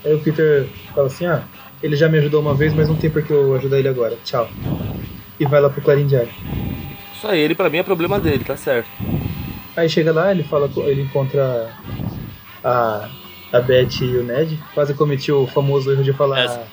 [0.05, 1.43] Aí o Peter fala assim, ah,
[1.83, 4.17] ele já me ajudou uma vez, mas não tem por que eu ajudar ele agora.
[4.25, 4.49] Tchau.
[5.39, 6.33] E vai lá pro Clarim Diário.
[7.17, 8.89] Isso aí, ele pra mim é problema dele, tá certo.
[9.75, 11.71] Aí chega lá, ele fala, ele encontra
[12.63, 13.09] a,
[13.53, 14.59] a Beth e o Ned.
[14.75, 16.41] Quase cometeu o famoso erro de falar.
[16.41, 16.67] É.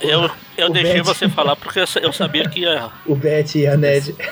[0.00, 1.04] Eu, eu deixei Beth.
[1.04, 3.02] você falar porque eu sabia que ia errar.
[3.06, 4.14] O Beth e a Ned.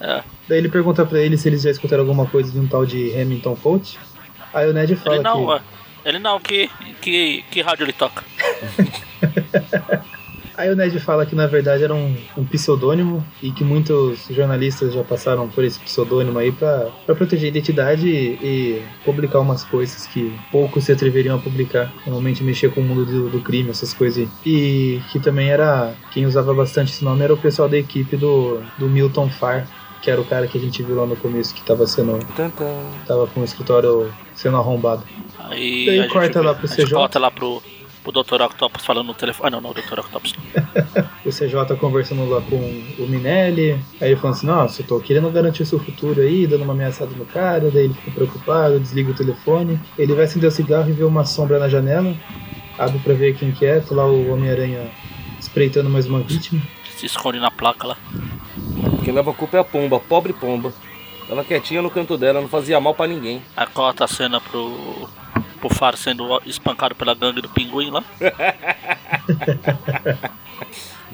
[0.00, 0.22] É.
[0.46, 3.18] Daí ele pergunta pra ele se eles já escutaram alguma coisa de um tal de
[3.18, 3.98] Hamilton Coach.
[4.52, 5.62] Aí o Ned fala ele não, que...
[6.04, 8.22] Ele não, que, que, que rádio ele toca?
[10.56, 14.94] Aí o Ned fala que na verdade era um, um, pseudônimo e que muitos jornalistas
[14.94, 20.06] já passaram por esse pseudônimo aí para proteger a identidade e, e, publicar umas coisas
[20.06, 21.92] que poucos se atreveriam a publicar.
[22.06, 24.28] Normalmente mexer com o mundo do, do, crime, essas coisas aí.
[24.46, 25.92] E que também era.
[26.12, 29.66] Quem usava bastante esse nome era o pessoal da equipe do, do Milton Farr.
[30.02, 32.18] Que era o cara que a gente viu lá no começo que tava sendo.
[33.06, 35.02] Tava com o escritório sendo arrombado.
[35.38, 36.90] Aí, Daí corta lá pro CJ.
[36.90, 37.62] Corta lá pro
[38.04, 38.42] o Dr.
[38.42, 39.48] Octopus falando no telefone.
[39.48, 40.00] Ah, não, não, o Dr.
[40.00, 40.34] Octopus.
[41.24, 43.72] o CJ conversando lá com o Minelli.
[44.00, 46.72] Aí ele falando assim: Nossa, eu tô querendo garantir o seu futuro aí, dando uma
[46.72, 47.70] ameaçada no cara.
[47.70, 49.80] Daí ele fica preocupado, desliga o telefone.
[49.98, 52.14] Ele vai acender o cigarro e vê uma sombra na janela.
[52.78, 53.80] Abre pra ver quem que é.
[53.80, 54.90] Tá lá o Homem-Aranha
[55.38, 56.60] espreitando mais uma vítima.
[56.96, 57.96] Se esconde na placa lá.
[59.04, 60.72] Quem leva a culpa é a pomba, pobre pomba.
[61.28, 63.42] Ela quietinha no canto dela, não fazia mal para ninguém.
[63.56, 65.08] A corta a cena pro
[65.72, 68.04] Faro sendo espancado pela gangue do pinguim lá.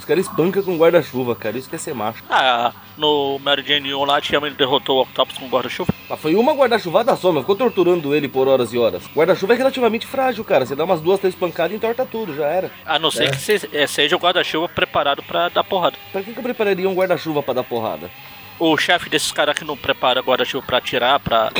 [0.00, 1.58] Os caras espancam com guarda-chuva, cara.
[1.58, 2.24] Isso quer ser macho.
[2.30, 5.92] Ah, no Mary Jane 1 lá, Tia derrotou o Octopus com guarda-chuva.
[6.08, 9.02] Mas foi uma guarda-chuvada só, mas ficou torturando ele por horas e horas.
[9.14, 10.64] Guarda-chuva é relativamente frágil, cara.
[10.64, 12.70] Você dá umas duas, três pancadas e entorta tudo, já era.
[12.86, 13.30] A não ser é.
[13.30, 15.98] que é, seja o guarda-chuva preparado pra dar porrada.
[16.10, 18.10] Pra que, que eu prepararia um guarda-chuva pra dar porrada?
[18.58, 21.52] O chefe desses caras que não prepara guarda-chuva pra atirar, pra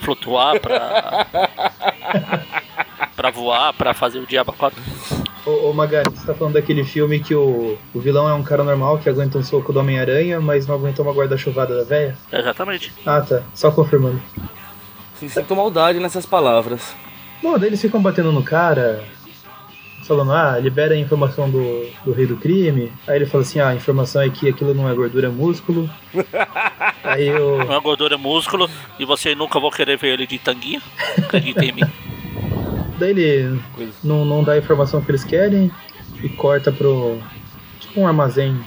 [0.00, 1.26] flutuar, pra.
[3.14, 4.80] pra voar, pra fazer o diabo 4.
[5.46, 8.64] Ô, ô Magari, você tá falando daquele filme que o, o vilão é um cara
[8.64, 12.16] normal que aguenta um soco do Homem-Aranha, mas não aguenta uma guarda-chuvada da véia?
[12.32, 12.92] Exatamente.
[13.06, 13.42] Ah, tá.
[13.54, 14.20] Só confirmando.
[15.14, 16.94] Sim, sinto maldade nessas palavras.
[17.42, 19.02] Bom, daí eles ficam batendo no cara,
[20.06, 22.92] falando, ah, libera a informação do, do rei do crime.
[23.06, 25.88] Aí ele fala assim, ah, a informação é que aquilo não é gordura, é músculo.
[27.02, 27.30] Aí.
[27.30, 30.82] Não é gordura, é músculo, e você nunca vou querer ver ele de tanguinha.
[31.18, 31.82] Acredita em mim.
[32.98, 33.60] Daí ele
[34.04, 35.70] não, não dá a informação que eles querem
[36.22, 37.18] e corta pro.
[37.78, 38.58] tipo um armazém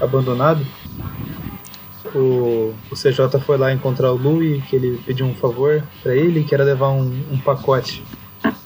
[0.00, 0.64] abandonado.
[2.14, 6.44] O, o CJ foi lá encontrar o Louie, que ele pediu um favor para ele,
[6.44, 8.02] que era levar um, um pacote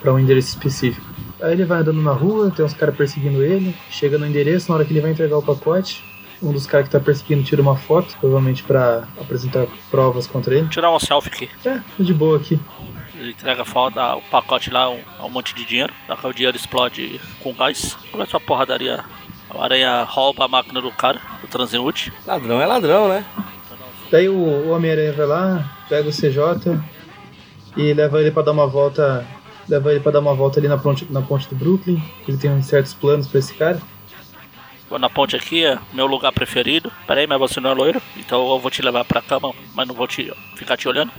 [0.00, 1.06] para um endereço específico.
[1.40, 4.76] Aí ele vai andando na rua, tem uns caras perseguindo ele, chega no endereço, na
[4.76, 6.04] hora que ele vai entregar o pacote,
[6.42, 10.68] um dos caras que tá perseguindo tira uma foto, provavelmente para apresentar provas contra ele.
[10.68, 11.50] Tirar uma selfie aqui.
[11.64, 12.58] É, de boa aqui.
[13.14, 15.92] Ele entrega a foto, o pacote lá, um, um monte de dinheiro.
[16.08, 17.96] Daqui o dinheiro explode com gás.
[18.10, 19.04] Começa a porradaria.
[19.50, 22.12] A aranha rouba a máquina do cara, do transeúte.
[22.26, 23.24] Ladrão é ladrão, né?
[24.10, 26.80] Daí o Homem-Aranha vai lá, pega o CJ
[27.76, 29.26] e leva ele para dar uma volta
[29.68, 32.02] leva ele para dar uma volta ali na ponte, na ponte do Brooklyn.
[32.28, 33.80] Ele tem uns certos planos para esse cara.
[34.98, 36.92] Na ponte aqui é meu lugar preferido.
[37.06, 38.02] Peraí, mas você não é loiro?
[38.16, 41.10] Então eu vou te levar pra cama, mas não vou te ficar te olhando.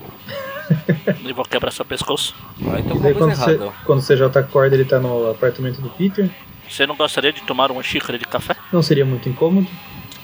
[1.24, 2.36] e vou quebrar seu pescoço.
[2.62, 5.82] Ah, então e daí quando você, quando você já tá acorda, ele tá no apartamento
[5.82, 6.30] do Peter.
[6.68, 8.56] Você não gostaria de tomar uma xícara de café?
[8.72, 9.68] Não seria muito incômodo.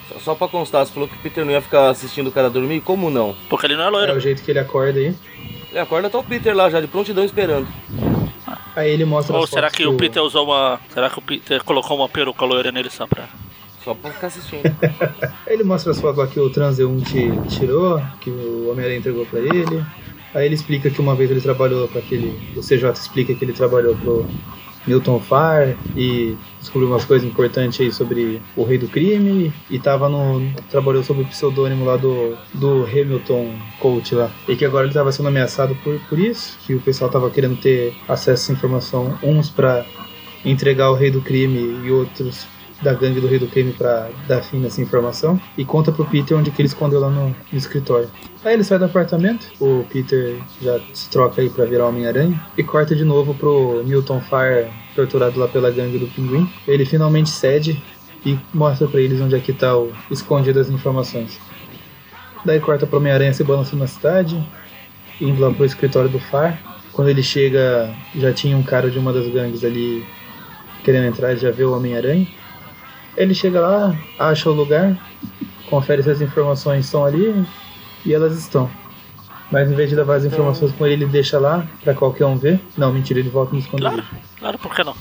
[0.09, 2.49] Só, só pra constar, você falou que o Peter não ia ficar assistindo o cara
[2.49, 2.81] dormir?
[2.81, 3.35] Como não?
[3.49, 4.11] Porque ele não é loiro.
[4.13, 5.13] É o jeito que ele acorda aí.
[5.69, 7.67] Ele acorda, tá o Peter lá já, de prontidão esperando.
[8.75, 10.79] Aí ele mostra Ou será que o Peter usou uma.
[10.93, 13.27] Será que o Peter colocou uma peruca loira nele só pra.
[13.83, 14.63] Só pra ficar assistindo.
[15.47, 19.83] ele mostra as fotos lá que o transeunte tirou, que o Homem-Aranha entregou pra ele.
[20.33, 22.39] Aí ele explica que uma vez ele trabalhou para aquele.
[22.55, 24.27] O CJ explica que ele trabalhou pro
[24.85, 30.09] Milton Farr e descobriu umas coisas importantes aí sobre o rei do crime e tava
[30.09, 30.41] no.
[30.69, 34.31] trabalhou sob o pseudônimo lá do, do Hamilton Coach lá.
[34.47, 37.59] E que agora ele tava sendo ameaçado por, por isso, que o pessoal tava querendo
[37.59, 39.85] ter acesso essa informação, uns para
[40.43, 42.47] entregar o rei do crime e outros
[42.81, 46.37] da gangue do Rei do Crime para dar fim nessa informação e conta pro Peter
[46.37, 48.09] onde que ele escondeu lá no, no escritório.
[48.43, 52.63] Aí ele sai do apartamento, o Peter já se troca aí pra virar Homem-Aranha e
[52.63, 56.49] corta de novo pro Milton Fire torturado lá pela gangue do pinguim.
[56.67, 57.81] Ele finalmente cede
[58.25, 61.39] e mostra para eles onde é que tá o escondido as informações.
[62.43, 64.43] Daí corta pro Homem-Aranha se balançando na cidade,
[65.19, 66.59] indo lá pro escritório do Far.
[66.91, 70.03] Quando ele chega, já tinha um cara de uma das gangues ali
[70.83, 72.27] querendo entrar, já vê o Homem-Aranha.
[73.17, 74.97] Ele chega lá, acha o lugar,
[75.69, 77.45] confere se as informações estão ali
[78.05, 78.69] e elas estão.
[79.51, 82.37] Mas em vez de levar as informações com ele, ele deixa lá pra qualquer um
[82.37, 82.59] ver.
[82.77, 84.01] Não, mentira, ele volta no esconderijo.
[84.01, 84.95] Claro, claro, por que não?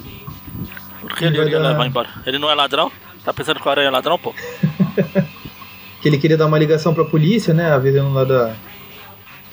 [1.00, 2.08] Por que Ele ele vai dar- embora?
[2.26, 2.90] Ele não é ladrão?
[3.24, 4.34] Tá pensando que o aranha é ladrão, pô?
[6.02, 8.54] que ele queria dar uma ligação pra polícia, né, avisando lá da,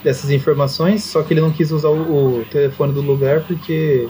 [0.04, 4.08] dessas informações, só que ele não quis usar o, o telefone do lugar porque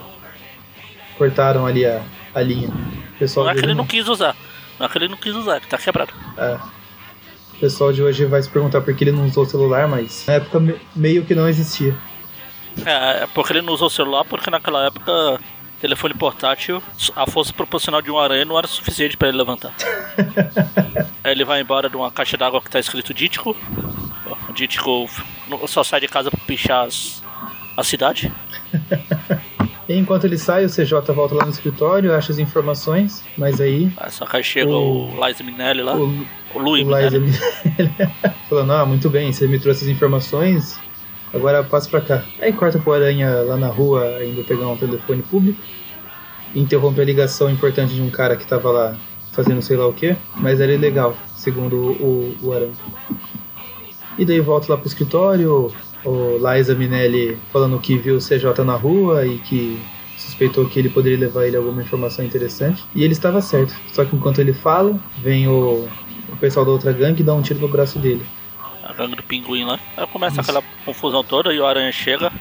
[1.18, 2.02] cortaram ali a,
[2.34, 2.70] a linha.
[3.20, 4.36] Pessoal Não é que ele hoje não quis usar.
[4.80, 6.14] Não é que ele não quis usar, que tá quebrado.
[6.38, 6.58] é.
[7.56, 10.24] O pessoal de hoje vai se perguntar por que ele não usou o celular, mas
[10.28, 11.98] na época me- meio que não existia.
[12.86, 15.40] É, é porque ele não usou o celular, porque naquela época,
[15.82, 16.84] telefone portátil,
[17.16, 19.74] a força proporcional de um aranha não era suficiente pra ele levantar.
[21.24, 23.58] Aí ele vai embora de uma caixa d'água que tá escrito Dítico.
[24.48, 25.10] O Dítico
[25.68, 27.24] só sai de casa pra pichar as,
[27.76, 28.32] a cidade.
[29.90, 33.90] E enquanto ele sai, o CJ volta lá no escritório, acha as informações, mas aí
[33.98, 37.20] Aí Só que aí chega O- o, Liza Minelli lá, o, o Louis o Liza
[37.20, 37.40] Minelli.
[38.50, 40.78] falando, ah, muito bem, você me trouxe as informações,
[41.34, 42.24] agora passa pra cá.
[42.42, 45.60] Aí corta pro Aranha lá na rua, ainda pegar um telefone público,
[46.54, 48.96] interrompe a ligação importante de um cara que tava lá
[49.32, 52.72] fazendo sei lá o que, mas era ilegal, segundo o, o Aranha.
[54.18, 55.72] E daí volta lá pro escritório,
[56.08, 59.80] o Liza Minelli falando que viu o CJ na rua e que
[60.18, 62.84] suspeitou que ele poderia levar ele alguma informação interessante.
[62.96, 63.76] E ele estava certo.
[63.94, 65.88] Só que enquanto ele fala, vem o,
[66.30, 68.26] o pessoal da outra gangue e dá um tiro no braço dele.
[68.84, 69.80] A gangue do pinguim lá.
[69.98, 70.50] Aí começa Isso.
[70.50, 72.32] aquela confusão toda e o aranha chega,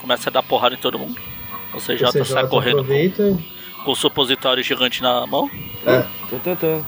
[0.00, 1.18] começa a dar porrada em todo mundo.
[1.72, 3.38] O CJ, o CJ sai correndo com, aproveita
[3.84, 5.50] com o supositório gigante na mão.
[5.86, 6.84] é, Tan, tan, tan.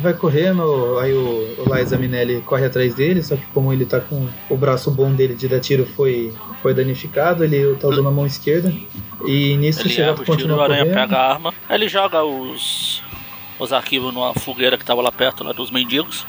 [0.00, 0.98] Vai correndo.
[0.98, 3.22] Aí o, o Liza Minelli corre atrás dele.
[3.22, 6.32] Só que como ele tá com o braço bom dele de dar tiro foi,
[6.62, 8.72] foi danificado, ele tá usando a mão esquerda.
[9.26, 10.94] E nisso Ele erra CJ o tiro, o continua aranha correndo.
[10.94, 11.54] pega a arma.
[11.68, 13.02] Aí ele joga os,
[13.58, 16.26] os arquivos numa fogueira que tava lá perto lá dos mendigos.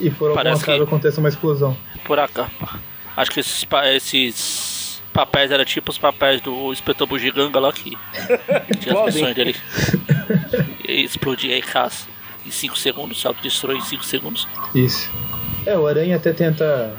[0.00, 1.76] E por algum Parece acaso que- acontece uma explosão.
[2.04, 2.48] Por acá.
[3.16, 7.96] Acho que esses, esses papéis eram tipo os papéis do inspetor Bugiganga lá que
[8.80, 9.54] tinha as missões dele.
[10.88, 12.06] E explodir aí casa
[12.50, 14.48] em 5 segundos, se autodestrói em 5 segundos.
[14.74, 15.08] Isso.
[15.64, 16.96] É, o Aranha até tenta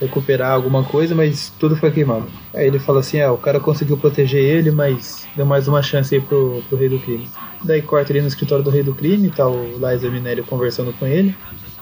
[0.00, 2.26] recuperar alguma coisa, mas tudo foi queimado.
[2.52, 6.14] Aí ele fala assim, ah, o cara conseguiu proteger ele, mas deu mais uma chance
[6.14, 7.28] aí pro, pro Rei do Crime.
[7.62, 11.06] Daí corta ele no escritório do Rei do Crime, tá o Liza Minelli conversando com
[11.06, 11.34] ele,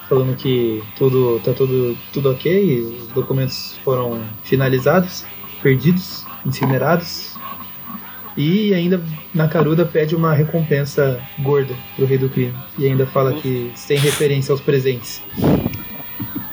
[0.09, 5.25] falando que tudo tá tudo, tudo ok, os documentos foram finalizados,
[5.61, 7.33] perdidos, incinerados.
[8.35, 12.53] E ainda na caruda pede uma recompensa gorda pro Rei do Crime.
[12.77, 15.21] E ainda fala que sem referência aos presentes.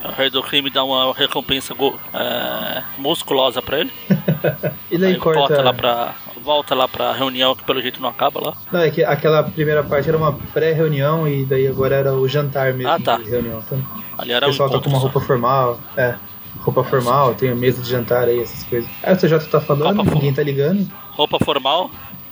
[0.04, 1.74] O rei do crime dá uma recompensa
[2.14, 3.92] é, musculosa pra ele.
[4.90, 5.38] E daí Aí corta.
[5.40, 6.14] volta lá pra.
[6.42, 8.54] Volta lá pra reunião que pelo jeito não acaba lá.
[8.72, 12.72] Não, é que aquela primeira parte era uma pré-reunião e daí agora era o jantar
[12.72, 13.18] mesmo Ah, tá.
[13.18, 13.62] de reunião.
[13.64, 13.78] Então,
[14.18, 15.04] Ali o era um pessoal tá com uma só.
[15.04, 15.78] roupa formal.
[15.96, 16.14] É,
[16.60, 18.90] roupa formal, tem a mesa de jantar aí, essas coisas.
[19.02, 20.90] Aí o CJ tá falando, Roupa ninguém tá ligando.
[21.12, 21.90] Roupa formal.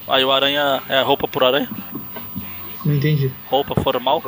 [0.09, 0.83] Aí o aranha.
[0.89, 1.69] É roupa pro aranha.
[2.85, 3.31] Não entendi.
[3.47, 4.23] Roupa formal.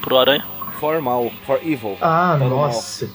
[0.00, 0.44] Pro aranha.
[0.80, 1.96] Formal, for evil.
[2.00, 3.08] Ah, nossa.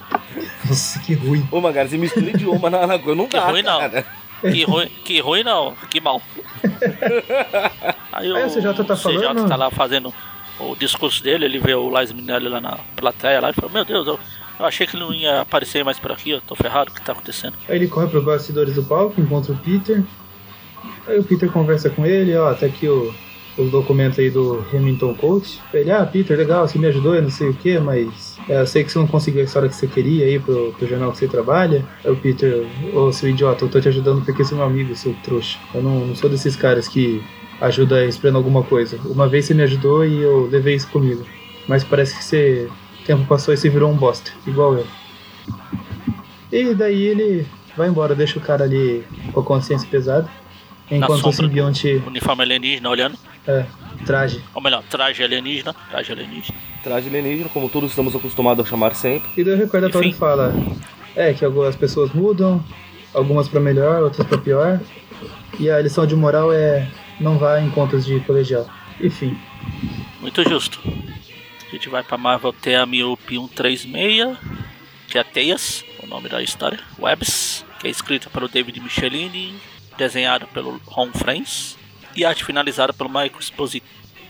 [0.66, 1.46] Nossa, que ruim.
[1.52, 3.78] Ô, Magari, você mistura idioma na, na coisa, não Que dá, ruim não.
[3.78, 4.06] cara.
[4.40, 6.20] Que ruim, que ruim não, que mal.
[8.12, 10.12] Aí, Aí o CJ tá o CJ falando- tá lá fazendo
[10.58, 13.84] o discurso dele, ele vê o Liza Minelli lá na plateia lá e fala, meu
[13.84, 14.18] Deus, eu,
[14.58, 17.00] eu achei que ele não ia aparecer mais por aqui, eu tô ferrado, o que
[17.02, 17.54] tá acontecendo?
[17.68, 20.02] Aí ele corre pros bastidores do palco, encontra o Peter.
[21.06, 23.12] Aí o Peter conversa com ele, ó, tá aqui o,
[23.58, 25.60] os documentos aí do Remington Coach.
[25.72, 28.66] Ele, ah, Peter, legal, você me ajudou, eu não sei o que, mas é, eu
[28.66, 31.18] sei que você não conseguiu a história que você queria aí pro, pro jornal que
[31.18, 31.84] você trabalha.
[32.04, 34.94] Aí o Peter, ô seu idiota, eu tô te ajudando porque você é meu amigo,
[34.94, 35.58] seu trouxa.
[35.74, 37.22] Eu não, não sou desses caras que
[37.60, 38.98] ajuda esperando alguma coisa.
[39.04, 41.24] Uma vez você me ajudou e eu levei isso comigo.
[41.68, 42.68] Mas parece que você.
[43.00, 44.86] O tempo passou e você virou um bosta, igual eu.
[46.52, 50.28] E daí ele vai embora, deixa o cara ali com a consciência pesada.
[50.90, 52.02] Enquanto o simbionte.
[52.06, 53.64] Uniforme alienígena olhando, É,
[54.04, 54.42] traje.
[54.54, 56.58] ou melhor, traje alienígena, traje alienígena.
[56.82, 59.28] Traje alienígena, como todos estamos acostumados a chamar sempre.
[59.36, 60.18] E daí o recordatório Enfim.
[60.18, 60.52] fala:
[61.14, 62.64] É, que algumas pessoas mudam,
[63.14, 64.80] algumas pra melhor, outras pra pior.
[65.58, 66.88] E a lição de moral é:
[67.20, 68.66] não vá em encontros de colegial.
[69.00, 69.36] Enfim,
[70.20, 70.80] Muito justo.
[71.66, 74.36] A gente vai pra Marvel TMUP 136,
[75.08, 76.80] que é Teias, o nome da história.
[76.98, 79.54] Webs, que é escrita pelo David Michelini,
[80.00, 81.76] desenhado pelo Ron Friends.
[82.16, 83.86] E arte finalizada pelo Michael Esposito.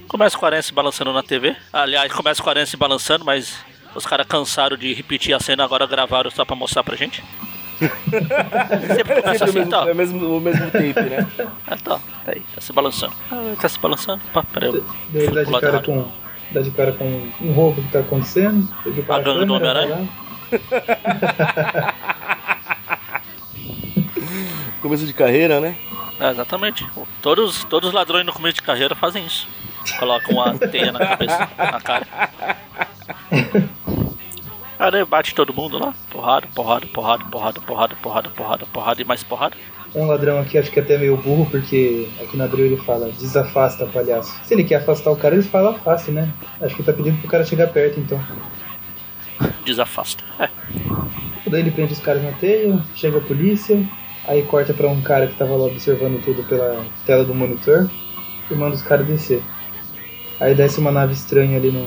[0.06, 1.56] Começa com se balançando na TV.
[1.72, 3.56] Aliás, começa com se balançando, mas
[3.94, 7.22] os caras cansaram de repetir a cena, agora gravaram só pra mostrar pra gente.
[8.94, 9.88] Sempre começa Sempre assim, o mesmo, tá.
[9.88, 11.26] é o mesmo, o mesmo tape, né?
[11.66, 13.14] Ah, tá, tá aí, tá se balançando.
[13.30, 14.20] Ah, tá se balançando.
[14.32, 14.82] Pá, peraí.
[15.32, 16.10] dá de cara com.
[16.50, 18.68] Dá de cara com um roubo que tá acontecendo.
[19.08, 20.08] A gangue do Homem-Aranha?
[24.80, 25.76] Começo de carreira, né?
[26.18, 26.86] É, exatamente.
[27.20, 29.46] Todos, todos os ladrões no começo de carreira fazem isso.
[29.98, 32.06] Colocam uma teia na cabeça, na cara.
[34.78, 35.94] Aí bate todo mundo lá.
[36.10, 39.56] Porrada, porrada, porrada, porrada, porrada, porrada, porrada, porrada e mais porrada.
[39.94, 43.86] Um ladrão aqui, acho que até meio burro, porque aqui na Abril ele fala, desafasta,
[43.86, 44.38] palhaço.
[44.44, 46.32] Se ele quer afastar o cara, ele fala afaste, né?
[46.60, 48.22] Acho que tá pedindo pro cara chegar perto, então.
[49.64, 50.22] Desafasta.
[50.38, 50.48] É.
[51.46, 53.84] Daí ele prende os caras na teia, chega a polícia,
[54.26, 57.90] aí corta pra um cara que tava lá observando tudo pela tela do monitor
[58.50, 59.42] e manda os caras descer.
[60.38, 61.86] Aí desce uma nave estranha ali no,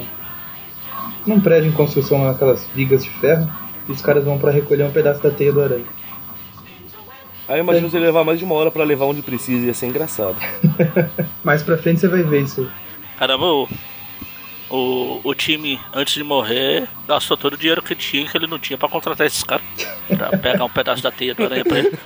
[1.25, 3.49] num prédio em construção, naquelas vigas de ferro,
[3.87, 5.85] e os caras vão pra recolher um pedaço da teia do aranha.
[7.47, 9.87] Aí eu imagino ele levar mais de uma hora pra levar onde precisa, ia ser
[9.87, 10.37] engraçado.
[11.43, 12.67] Mais pra frente você vai ver isso aí.
[13.19, 13.67] Caramba,
[14.73, 18.57] o, o, time, antes de morrer, gastou todo o dinheiro que tinha que ele não
[18.57, 19.63] tinha pra contratar esses caras.
[20.07, 21.91] Pra pegar um pedaço da teia do aranha pra ele.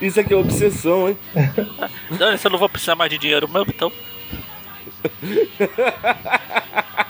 [0.00, 1.18] Isso aqui é obsessão, hein?
[2.10, 3.92] Dani, eu não vou precisar mais de dinheiro mesmo, então.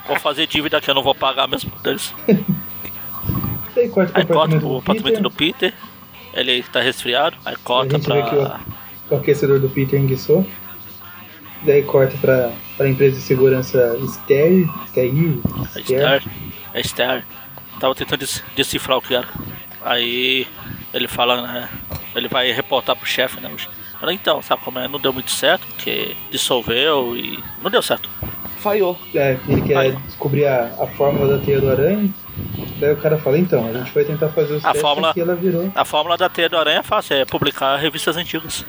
[0.09, 1.71] Vou fazer dívida que eu não vou pagar mesmo.
[1.71, 1.97] Pro
[3.77, 5.73] Aí corta apartamento do apartamento Peter, do Peter.
[6.35, 7.37] Ele tá resfriado.
[7.45, 8.61] Aí a corta vê que pra.
[9.11, 10.47] o, o aquecedor do Peter enguiçou.
[11.65, 16.23] Daí corta pra, pra empresa de segurança Ster, Ster,
[16.83, 17.25] Star.
[17.79, 19.29] Tava tentando decifrar o que era.
[19.85, 20.47] Aí
[20.93, 21.69] ele fala, né?
[22.15, 23.51] Ele vai reportar pro chefe, né?
[23.99, 24.89] Fala, então, sabe como é?
[24.89, 27.39] Não deu muito certo, porque dissolveu e.
[27.63, 28.11] Não deu certo.
[28.59, 28.99] Falhou.
[29.15, 29.93] É, ele quer Aí.
[29.93, 32.09] descobrir a, a fórmula da teia do aranha.
[32.83, 35.37] Daí o cara fala, então, a gente vai tentar fazer os A testes fórmula- ela
[35.37, 35.71] virou.
[35.73, 38.67] A fórmula da teia do aranha é fácil, é publicar revistas antigas.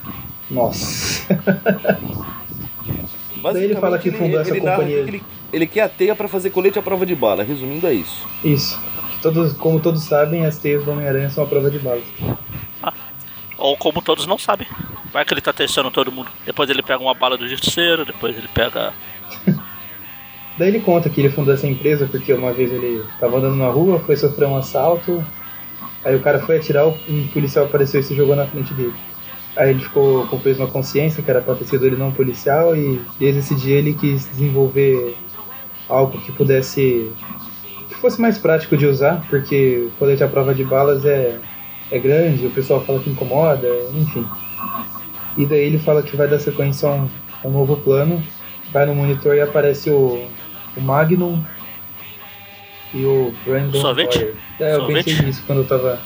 [0.51, 1.25] Nossa.
[1.33, 5.03] Basicamente, Daí ele fala que fundou essa narra companhia.
[5.03, 7.43] que Ele, ele quer a teia pra fazer colete à prova de bala.
[7.43, 8.23] Resumindo, é isso.
[8.43, 8.79] Isso.
[9.19, 12.03] Todos, como todos sabem, as teias do Homem-Aranha são a prova de balas.
[13.57, 14.67] Ou como todos não sabem.
[15.11, 16.29] Vai que ele tá testando todo mundo.
[16.45, 18.93] Depois ele pega uma bala do justiceiro, depois ele pega.
[20.57, 23.69] Daí ele conta que ele fundou essa empresa porque uma vez ele tava andando na
[23.69, 25.23] rua, foi sofrer um assalto,
[26.05, 28.93] aí o cara foi atirar, um policial apareceu e se jogou na frente dele.
[29.55, 32.75] Aí ele ficou com peso na consciência, que era pra ter sido ele não policial,
[32.75, 35.15] e desde esse dia ele quis desenvolver
[35.89, 37.11] algo que pudesse.
[37.87, 41.39] que fosse mais prático de usar, porque o colete à prova de balas é,
[41.91, 44.25] é grande, o pessoal fala que incomoda, enfim.
[45.37, 47.09] E daí ele fala que vai dar sequência a um,
[47.43, 48.23] a um novo plano,
[48.71, 50.27] vai no monitor e aparece o,
[50.75, 51.43] o Magnum
[52.93, 54.19] e o Brandon Sorvete?
[54.19, 54.35] Boyer.
[54.59, 55.05] É, eu Sorvete?
[55.05, 56.01] pensei nisso quando eu tava.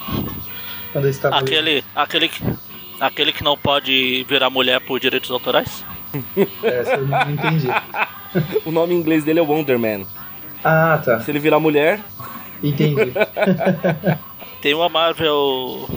[0.92, 1.38] Quando eu estava.
[1.38, 1.84] Aquele.
[1.96, 2.44] aquele que.
[3.00, 5.86] Aquele que não pode virar mulher por direitos autorais?
[6.64, 7.68] Essa eu não entendi.
[8.66, 10.06] O nome em inglês dele é Wonder Man.
[10.64, 11.22] Ah, tá.
[11.22, 12.02] Se ele virar mulher,
[12.64, 13.14] Entendi.
[14.62, 15.88] Tem uma Marvel.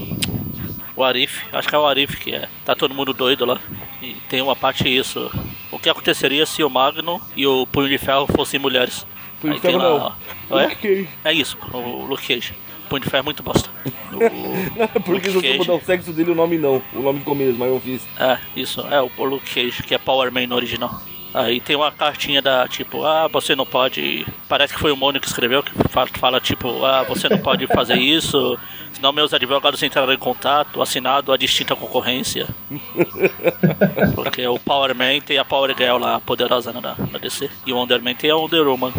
[0.97, 2.49] O Arif, acho que é o Arif que é.
[2.65, 3.61] Tá todo mundo doido lá.
[4.03, 5.31] E tem uma parte isso.
[5.71, 9.07] O que aconteceria se o Magnum e o Punho de Ferro fossem mulheres?
[9.41, 10.17] Punho de Ferro lá.
[10.51, 11.31] É?
[11.31, 12.55] É isso, o Luke Cage.
[12.89, 13.71] Punho de Ferro é muito bosta.
[14.11, 16.83] O, Porque se você mudar o sexo dele, o nome não.
[16.93, 18.03] O nome ficou mesmo, aí eu fiz.
[18.19, 21.01] É, isso, é o Luke Cage, que é Power Man no original.
[21.33, 24.27] Aí tem uma cartinha da tipo, ah, você não pode.
[24.49, 27.67] Parece que foi o Mônio que escreveu, que fala, fala tipo, ah, você não pode
[27.69, 28.59] fazer isso,
[28.93, 32.47] senão meus advogados entrarão em contato, assinado a distinta concorrência.
[34.15, 37.77] Porque o Power Man tem a Power Girl lá, poderosa na, na DC, e o
[37.77, 38.93] Wonder Man tem a Wonder Woman.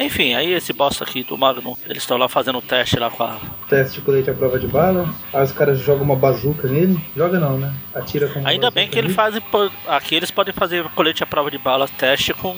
[0.00, 3.24] Enfim, aí esse bosta aqui do Magnum, eles estão lá fazendo um teste lá com
[3.24, 3.36] a.
[3.68, 5.12] Teste de colete à prova de bala.
[5.34, 6.96] Aí os caras jogam uma bazuca nele.
[7.16, 7.74] Joga não, né?
[7.92, 9.14] Atira com uma Ainda bem que ele nele.
[9.14, 9.40] fazem.
[9.40, 12.56] po- Aqui eles podem fazer colete à prova de bala teste com,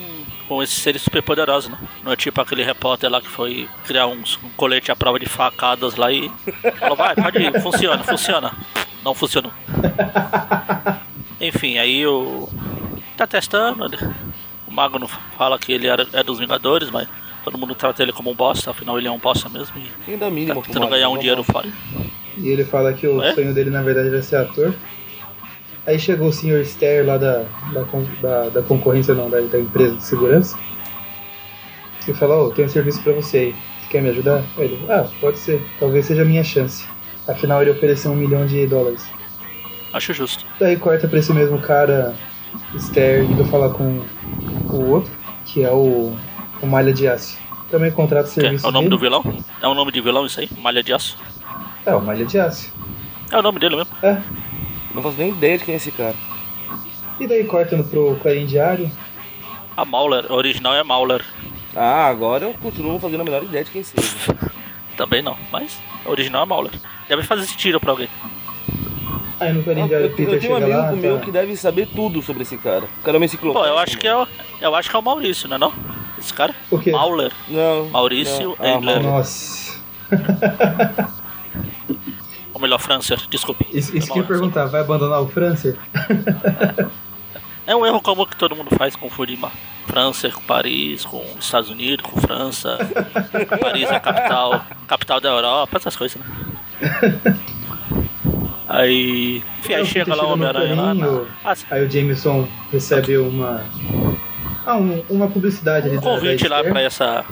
[0.51, 1.77] com esses seres super poderosos, né?
[2.03, 5.25] Não é tipo aquele repórter lá que foi criar uns, um colete à prova de
[5.25, 6.29] facadas lá e
[6.77, 8.51] falou, vai, pode ir, funciona, funciona.
[9.01, 9.49] Não funcionou.
[11.39, 12.49] Enfim, aí o.
[13.15, 13.97] Tá testando, ele-
[14.67, 17.07] o Mago não fala que ele era, é dos Vingadores, mas
[17.45, 19.73] todo mundo trata ele como um bosta, afinal ele é um bosta mesmo
[20.05, 21.69] e dá tá mínimo pro tentando ganhar um vamos dinheiro fora.
[22.37, 23.33] E ele fala que o É?
[23.33, 24.73] sonho dele na verdade era ser ator.
[25.85, 26.63] Aí chegou o Sr.
[26.65, 27.83] Ster lá da, da,
[28.21, 30.57] da, da concorrência, não, da, da empresa de segurança.
[32.07, 33.55] E fala, ô, tem um serviço pra você aí.
[33.89, 34.43] quer me ajudar?
[34.57, 36.85] Ele, ah, pode ser, talvez seja a minha chance.
[37.27, 39.05] Afinal, ele ofereceu um milhão de dólares.
[39.93, 40.45] Acho justo.
[40.59, 42.15] Daí corta pra esse mesmo cara,
[42.77, 44.01] Ster, indo falar com
[44.69, 45.11] o outro,
[45.45, 46.15] que é o,
[46.61, 47.37] o Malha de Aço.
[47.69, 48.97] Também contrata o Que é, serviço é o nome dele.
[48.97, 49.43] do vilão?
[49.61, 50.49] É o nome de vilão isso aí?
[50.59, 51.17] Malha de aço?
[51.85, 52.71] É, o Malha de Aço.
[53.31, 53.91] É o nome dele mesmo.
[54.03, 54.17] É.
[54.93, 56.15] Não faço nem ideia de quem é esse cara.
[57.19, 58.89] E daí cortando pro Clarim Diário.
[59.77, 61.23] A Mauler, a original é Mauler.
[61.75, 64.07] Ah, agora eu continuo fazendo a menor ideia de quem seja.
[64.97, 66.71] Também não, mas a original é Mauler.
[67.07, 68.09] Deve fazer esse tiro pra alguém.
[69.39, 70.91] Aí no Clarim Eu, Diário eu o Peter tenho um amigo lá.
[70.91, 72.85] meu tá- que deve saber tudo sobre esse cara.
[72.85, 73.67] O cara é uma enciclopédia.
[73.67, 74.27] Pô, eu acho que é o,
[74.59, 75.73] eu acho que é o Maurício, não é não?
[76.19, 76.53] Esse cara?
[76.69, 76.91] O quê?
[76.91, 77.31] Mauler.
[77.47, 77.85] Não.
[77.89, 78.65] Maurício não.
[78.65, 79.01] Ah, Engler.
[79.01, 79.79] Nossa.
[82.61, 83.65] Ou melhor, Francer, desculpe.
[83.73, 85.75] Isso, isso que eu ia perguntar, vai abandonar o Francer?
[87.65, 89.37] É um erro comum que todo mundo faz, confundir
[89.85, 92.77] França com Paris, com Estados Unidos, com França.
[93.61, 96.25] Paris é a capital, capital da Europa, essas coisas, né?
[98.67, 99.43] Aí.
[99.59, 100.93] Enfim, aí chega lá o Homem-Aranha lá.
[100.93, 103.63] na- Ah, Aí o Jameson recebe uma.
[104.65, 107.23] Ah, um- uma publicidade ali um convite lá pra essa.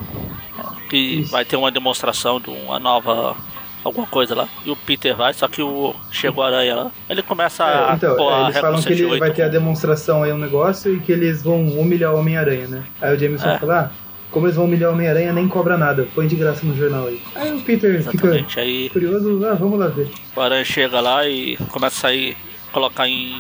[0.90, 1.32] Que Isso.
[1.32, 3.36] vai ter uma demonstração de uma nova.
[3.84, 4.48] Alguma coisa lá.
[4.66, 5.96] E o Peter vai, só que o.
[6.12, 6.92] Chegou a aranha lá.
[7.10, 7.96] Ele começa É, a.
[7.96, 10.38] então, pôr é, a eles falam que ele 108 vai ter a demonstração aí, um
[10.38, 12.84] negócio, e que eles vão humilhar o Homem-Aranha, né?
[13.02, 13.58] Aí o Jameson É.
[13.58, 16.76] fala, ah, como eles vão humilhar o Homem-Aranha, nem cobra nada, põe de graça no
[16.76, 17.22] jornal aí.
[17.36, 18.60] Aí o Peter fica Exatamente.
[18.60, 20.10] Aí curioso, ah, vamos lá ver.
[20.36, 22.36] o aranha chega lá e começa a sair.
[22.72, 23.34] Colocar em.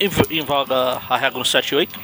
[0.00, 2.00] Em, em voga a regra 178.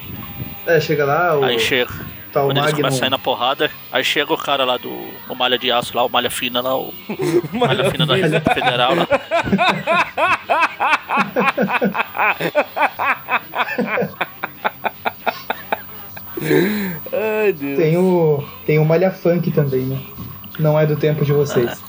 [0.66, 1.90] É, chega lá, o, Aí chega.
[2.36, 4.76] Tá o Quando eles Magnum, começam a sair na porrada, aí chega o cara lá
[4.76, 4.90] do
[5.28, 6.92] o malha de aço lá, o malha fina lá, o
[7.52, 9.06] malha fina da Receita Federal lá.
[17.12, 17.78] Ai, Deus.
[17.78, 19.98] tem o, tem o Malha Funk também, né?
[20.58, 21.82] Não é do tempo de vocês.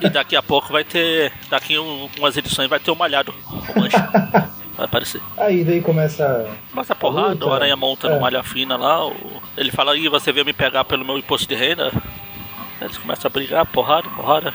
[0.00, 1.32] E daqui a pouco vai ter.
[1.50, 3.34] Daqui um, umas edições vai ter o malhado.
[3.52, 4.58] O.
[4.78, 5.20] Vai aparecer.
[5.36, 8.14] Aí daí começa Mas a porrada, luta, o aranha monta é.
[8.14, 9.06] no malha fina lá.
[9.08, 11.92] o- ele fala, aí você veio me pegar pelo meu imposto de renda.
[12.80, 14.54] Eles começam a brigar, porrada, porrada.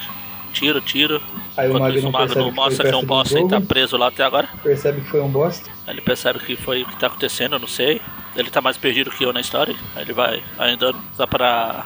[0.54, 1.22] Tiro, tiro.
[1.58, 3.98] Aí o isso, Magnum o Magno que mostra que é um bosta e tá preso
[3.98, 4.48] lá até agora.
[4.64, 5.70] percebe que foi um bosta.
[5.88, 8.02] Ele percebe que foi o que tá acontecendo, eu não sei.
[8.36, 9.76] Ele tá mais perdido que eu na história.
[9.96, 11.86] Aí ele vai andando só pra.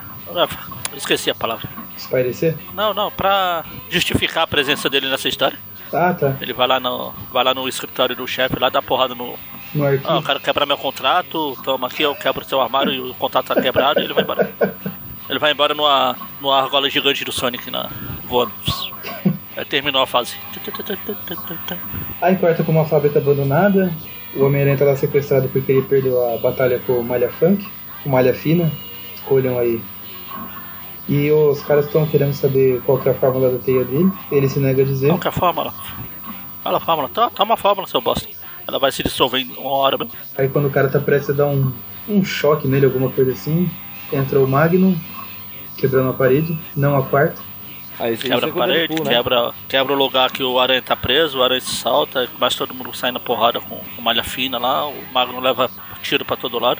[0.95, 1.67] Esqueci a palavra.
[1.97, 2.55] Espairecer?
[2.75, 5.57] Não, não, pra justificar a presença dele nessa história.
[5.93, 6.37] Ah, tá.
[6.41, 9.35] Ele vai lá no, vai lá no escritório do chefe lá, dá porrada no.
[9.73, 10.09] No arquivo.
[10.09, 13.13] Ah, o cara quebra meu contrato, toma aqui, eu quebro o seu armário e o
[13.15, 14.51] contrato tá quebrado e ele vai embora.
[15.29, 17.89] Ele vai embora numa, numa argola gigante do Sonic na,
[18.25, 18.53] voando.
[19.57, 20.35] Aí terminou a fase.
[22.21, 23.91] Aí corta pra uma fábrica abandonada.
[24.35, 27.67] O Homem-Aranha tá lá sequestrado porque ele perdeu a batalha com o Malha Funk,
[28.05, 28.71] o Malha Fina.
[29.15, 29.81] Escolham aí.
[31.07, 34.11] E os caras estão querendo saber qual que é a fórmula da teia dele.
[34.31, 35.07] Ele se nega a dizer.
[35.07, 35.73] Qual que é a fórmula?
[36.63, 37.09] Fala a fórmula.
[37.09, 38.27] Tá, toma a fórmula, seu bosta.
[38.67, 40.13] Ela vai se dissolver em uma hora mesmo.
[40.37, 41.71] Aí quando o cara tá prestes a dar um,
[42.09, 43.69] um choque nele, alguma coisa assim,
[44.11, 44.97] entra o Magnum,
[45.77, 47.41] quebrando a parede, não a quarta.
[47.99, 49.09] Aí Quebra a parede, né?
[49.09, 52.57] quebra, quebra o lugar que o aranha tá preso, o aranha se salta, e começa
[52.57, 55.69] todo mundo saindo na porrada com com malha fina lá, o Magno leva
[56.03, 56.79] tiro pra todo lado.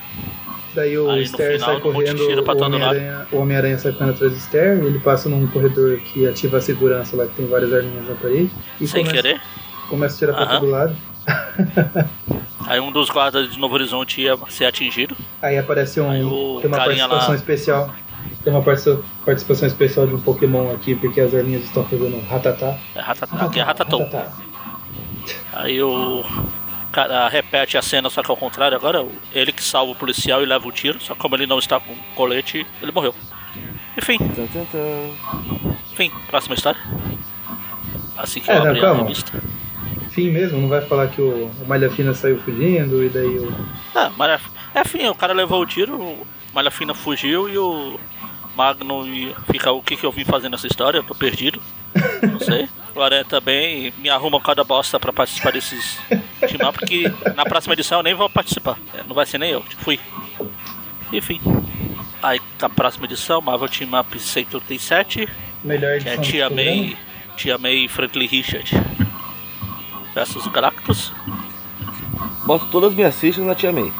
[0.77, 4.99] Daí o Aí, sai correndo, pra o Homem-Aranha Homem-Aranha sai correndo atrás do Stair, ele
[4.99, 8.51] passa num corredor que ativa a segurança lá, que tem várias arminhas na parede.
[8.79, 9.41] E Sem começa, querer.
[9.89, 10.59] começa a tirar pra Aham.
[10.59, 10.95] todo lado.
[12.67, 15.17] Aí um dos guardas de Novo Horizonte ia ser atingido.
[15.41, 16.11] Aí aparece um.
[16.11, 17.95] Aí tem uma participação lá- especial.
[18.43, 22.77] Tem uma partici- participação especial de um Pokémon aqui, porque as arminhas estão fazendo ratatá.
[22.93, 24.01] É ratatá, aqui é ratatou.
[24.03, 24.31] ratatá.
[25.53, 26.23] Aí o
[26.97, 29.05] cara repete a cena, só que ao contrário agora.
[29.31, 31.79] Ele que salva o policial e leva o tiro, só que como ele não está
[31.79, 33.13] com colete, ele morreu.
[33.95, 34.17] Enfim,
[35.91, 36.79] enfim, próxima história.
[38.17, 39.01] Assim que É, eu não, abri a calma.
[39.03, 39.43] revista.
[40.09, 43.53] Fim mesmo, não vai falar que o, o Malha Fina saiu fugindo e daí o.
[43.93, 44.11] Ah,
[44.73, 47.99] é, é fim, o cara levou o tiro, o Malha Fina fugiu e o
[48.57, 51.61] Magno e fica o que, que eu vim fazer nessa história, eu tô perdido.
[52.23, 52.67] Não sei.
[52.95, 55.99] O Aranha também me arruma cada bosta pra participar desses
[56.67, 58.77] up, porque na próxima edição eu nem vou participar.
[58.95, 59.99] É, Não vai ser nem eu, tipo, fui.
[61.13, 61.39] Enfim.
[62.23, 65.29] Aí na próxima edição, Marvel Team Up 137,
[65.63, 66.49] Melhor que é edição Tia.
[66.49, 66.97] May,
[67.35, 68.71] Tia May e Franklin Richard
[70.15, 71.13] versus Galactus.
[72.47, 73.91] Boto todas as minhas fichas na Tia May.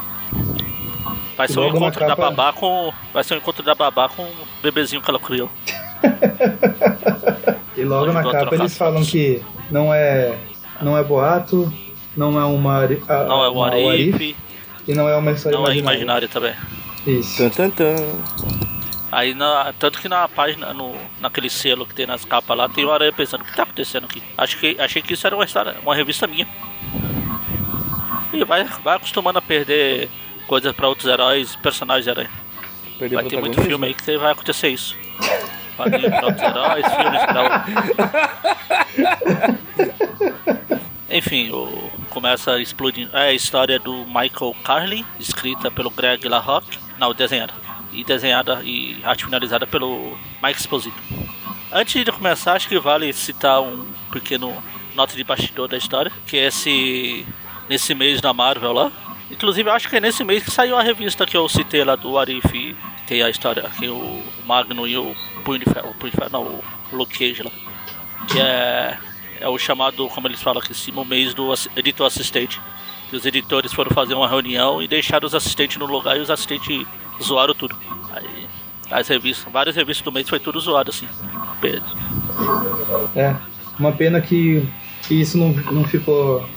[1.38, 2.92] Vai ser um logo na encontro da capa- babá com.
[3.14, 5.48] Vai ser um encontro da babá com o bebezinho que ela criou.
[7.76, 10.36] E logo na capa eles falam que não é.
[10.82, 11.72] Não é boato,
[12.16, 12.82] não é uma.
[12.84, 14.36] a- Não é o Arif,
[14.86, 15.96] e não é uma história não é imaginária.
[15.96, 16.54] imaginário também.
[17.06, 17.38] Isso.
[17.38, 17.94] Tan, tan, tan.
[19.12, 22.84] Aí, na, tanto que na página, no, naquele selo que tem nas capas lá, tem
[22.84, 24.20] o Aranha pensando, o que tá acontecendo aqui?
[24.36, 26.46] Acho que, achei que isso era uma história, uma revista minha.
[28.32, 30.10] E vai, vai acostumando a perder
[30.48, 32.28] coisas pra outros heróis, personagens de.
[32.98, 34.96] Perder Vai ter muito filme aí que vai acontecer isso.
[35.76, 37.64] Quadrinhos pra outros heróis, filmes pra
[41.10, 43.16] Enfim, o, começa explodindo.
[43.16, 46.78] É a história do Michael Carlin, escrita pelo Greg LaRocque.
[46.98, 47.54] Não, desenhada.
[47.92, 51.00] E desenhada e arte finalizada pelo Mike Esposito.
[51.70, 54.52] Antes de começar, acho que vale citar um pequeno
[54.94, 57.24] nota de bastidor da história, que é esse
[57.68, 58.92] nesse mês da Marvel lá.
[59.30, 62.18] Inclusive, acho que é nesse mês que saiu a revista que eu citei lá do
[62.18, 62.76] Arif.
[63.06, 65.14] Tem a história que o Magno e o
[65.44, 66.62] Punho de Ferro, o Punho de Ferro não, o
[66.92, 67.50] Luke Cage lá.
[68.26, 68.98] Que é,
[69.40, 72.60] é o chamado, como eles falam aqui cima, o mês do editor assistente.
[73.10, 76.30] Que os editores foram fazer uma reunião e deixaram os assistentes no lugar e os
[76.30, 76.86] assistentes
[77.22, 77.74] zoaram tudo.
[78.12, 78.46] Aí,
[78.90, 81.08] as revistas, várias revistas do mês foi tudo zoado assim.
[81.60, 81.84] Pedro.
[83.14, 83.34] É,
[83.78, 84.66] uma pena que,
[85.02, 86.48] que isso não, não ficou.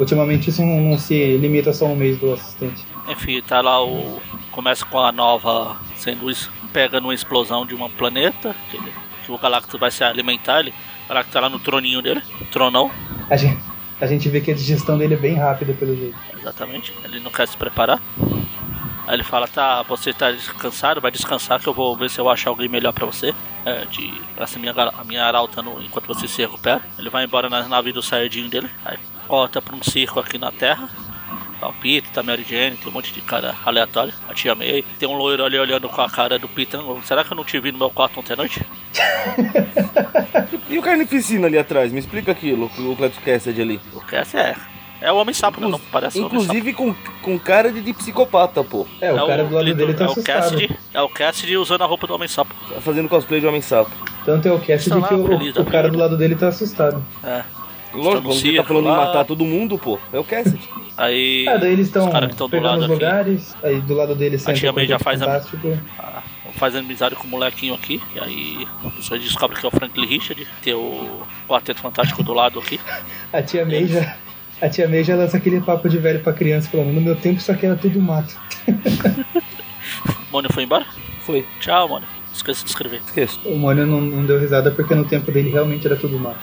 [0.00, 2.84] Ultimamente isso não, não se limita só um mês do assistente.
[3.08, 4.20] Enfim, tá lá o.
[4.50, 6.26] Começa com a nova sendo
[6.72, 8.56] pega numa explosão de um planeta.
[8.70, 8.92] Que, ele-
[9.24, 10.60] que o Galactus vai se alimentar.
[10.60, 10.70] Ele,
[11.04, 12.90] o Galactus tá lá no troninho dele, tronão,
[13.28, 13.58] A gente,
[14.00, 16.16] a gente vê que a digestão dele é bem rápida pelo jeito.
[16.38, 16.94] exatamente.
[17.04, 18.00] Ele não quer se preparar.
[19.06, 22.28] Aí ele fala, tá, você tá descansado, vai descansar que eu vou ver se eu
[22.30, 23.34] acho alguém melhor pra você.
[23.66, 26.80] É, de, pra ser minha, a minha arauta no, enquanto você se recupera.
[26.98, 28.70] Ele vai embora na nave do Saiyajin dele.
[28.84, 28.96] Aí
[29.30, 30.88] corta pra um circo aqui na Terra.
[31.60, 34.12] Tá o Peter, tá a Mary Jane, tem um monte de cara aleatório.
[34.28, 34.84] A tia May.
[34.98, 36.80] Tem um loiro ali olhando com a cara do Peter.
[37.04, 38.60] Será que eu não te vi no meu quarto ontem à noite?
[40.68, 41.90] E o Carnificina ali atrás?
[41.92, 43.80] Me explica aquilo, o Cletus Cassidy ali.
[43.92, 44.54] Porque essa é.
[45.00, 45.66] É o Homem Sapo, né?
[45.66, 48.86] Não parece o Inclusive com, com cara de, de psicopata, pô.
[49.00, 49.26] É, o Sapo.
[49.26, 50.42] cara do lado dele tá é o assustado.
[50.42, 52.54] Cassidy, é o Cassidy usando a roupa do Homem Sapo.
[52.82, 53.90] Fazendo cosplay de Homem Sapo.
[54.24, 56.46] Tanto é o Cassidy Tá lá, que o, da o cara do lado dele tá
[56.48, 57.04] assustado.
[57.24, 57.42] É.
[57.92, 58.92] Lógico, quando ele tá falando lá.
[58.92, 59.98] em matar todo mundo, pô.
[60.12, 60.68] É o Cassidy.
[60.96, 61.46] Aí.
[61.48, 62.92] Ah, daí eles estão os caras que estão do pegando lado os aqui.
[62.94, 65.78] lugares, aí do lado dele senta tia o May já faz a- Fantástico.
[65.98, 66.22] Ah,
[66.54, 68.00] faz amizade com o molequinho aqui.
[68.14, 70.46] E aí você descobre que é o Franklin Richard.
[70.62, 72.78] Tem o Quarteto Fantástico do lado aqui.
[73.32, 74.16] A tia May já.
[74.60, 77.38] A tia May já lança aquele papo de velho pra criança, falando, no meu tempo
[77.38, 78.38] isso aqui era tudo mato.
[80.30, 80.86] Mônio foi embora?
[81.20, 81.44] Foi.
[81.60, 82.06] Tchau, mano.
[82.40, 83.02] Esqueci de escrever.
[83.04, 83.38] Esqueço.
[83.44, 86.38] O Mônio não, não deu risada porque no tempo dele realmente era tudo mato.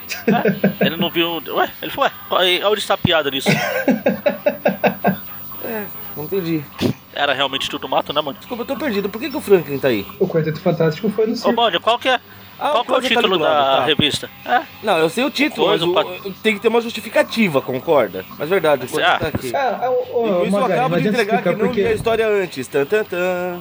[0.80, 1.42] Ele não viu.
[1.56, 3.50] Ué, ele foi, ué, onde está a piada nisso?
[5.66, 5.84] É,
[6.16, 6.64] não entendi.
[7.14, 8.38] Era realmente tudo mato, né, mano?
[8.38, 9.10] Desculpa, eu tô perdido.
[9.10, 10.06] Por que, que o Franklin tá aí?
[10.18, 11.52] O Quarteto Fantástico foi no Ô, circo.
[11.52, 12.22] Mônio, qual que é?
[12.58, 13.86] Ah, qual que é o tá título lado, da tá.
[13.86, 14.30] revista?
[14.46, 18.24] É, Não, eu sei o título, mas o o- tem que ter uma justificativa, concorda?
[18.40, 19.54] Mas verdade, o ah, tá aqui.
[19.54, 21.82] Ah, ô, ô, por isso eu acabo de entregar que não li a porque.
[21.82, 22.68] história antes.
[22.68, 23.60] Tan, tan, tan.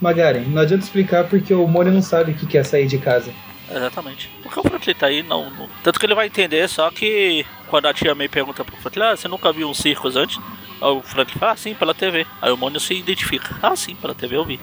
[0.00, 3.32] Magaren, não adianta explicar porque o Mônio não sabe o que é sair de casa.
[3.70, 4.30] exatamente.
[4.42, 7.86] Porque o Franklin tá aí, não, não- Tanto que ele vai entender, só que quando
[7.86, 10.38] a tia May pergunta pro Franklin, ah, você nunca viu um circos antes?
[10.80, 12.26] Aí o Franklin fala, ah, sim, pela TV.
[12.42, 14.60] Aí o Mônio se identifica, ah, sim, pela TV eu vi.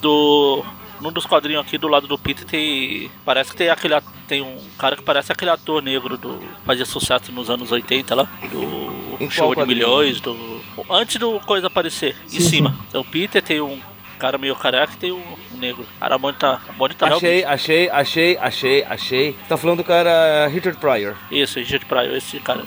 [0.00, 0.64] Do.
[1.00, 3.08] Num dos quadrinhos aqui do lado do Peter tem.
[3.24, 3.94] Parece que tem aquele.
[4.26, 6.40] Tem um cara que parece aquele ator negro do.
[6.66, 8.28] Fazia sucesso nos anos 80 lá.
[8.50, 9.64] Do Em Show de?
[9.64, 10.20] Milhões.
[10.20, 10.60] Do.
[10.90, 12.16] Antes do coisa aparecer.
[12.26, 12.76] em Sim, cima.
[12.90, 13.80] Tem o Peter, tem um
[14.18, 15.22] cara meio careca e tem um,
[15.54, 15.86] um negro.
[15.98, 16.38] Cara, a Mônio.
[16.42, 19.36] A Mônio tá Achei, achei, achei, achei, achei.
[19.48, 21.16] Tá falando do cara Richard Pryor.
[21.30, 22.64] Isso, Richard Pryor, esse cara.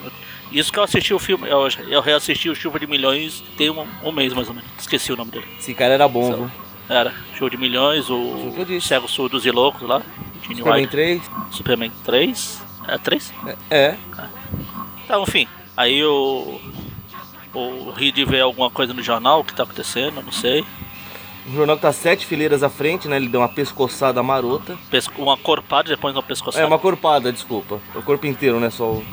[0.52, 3.88] Isso que eu assisti o filme, eu, eu reassisti o Chuva de Milhões tem um,
[4.04, 4.70] um mês mais ou menos.
[4.78, 5.46] Esqueci o nome dele.
[5.58, 6.52] Esse cara era bom, viu?
[6.90, 8.82] Era Show de Milhões, o o.
[8.82, 10.02] Cegos Surdos e Loucos lá.
[10.42, 11.22] Gene Superman White, 3.
[11.52, 12.64] Superman 3.
[12.88, 13.34] É 3?
[13.70, 13.96] É.
[15.06, 15.48] Então, enfim.
[15.76, 16.60] Aí o.
[17.54, 20.66] O Reed vê alguma coisa no jornal, o que tá acontecendo, não sei.
[21.48, 23.16] O jornal que tá sete fileiras à frente, né?
[23.18, 24.78] Ele deu uma pescoçada marota.
[24.90, 26.64] Pesco- uma corpada, depois uma pescoçada.
[26.64, 27.80] É, uma corpada, desculpa.
[27.96, 28.70] O corpo inteiro, né?
[28.70, 29.04] Só o...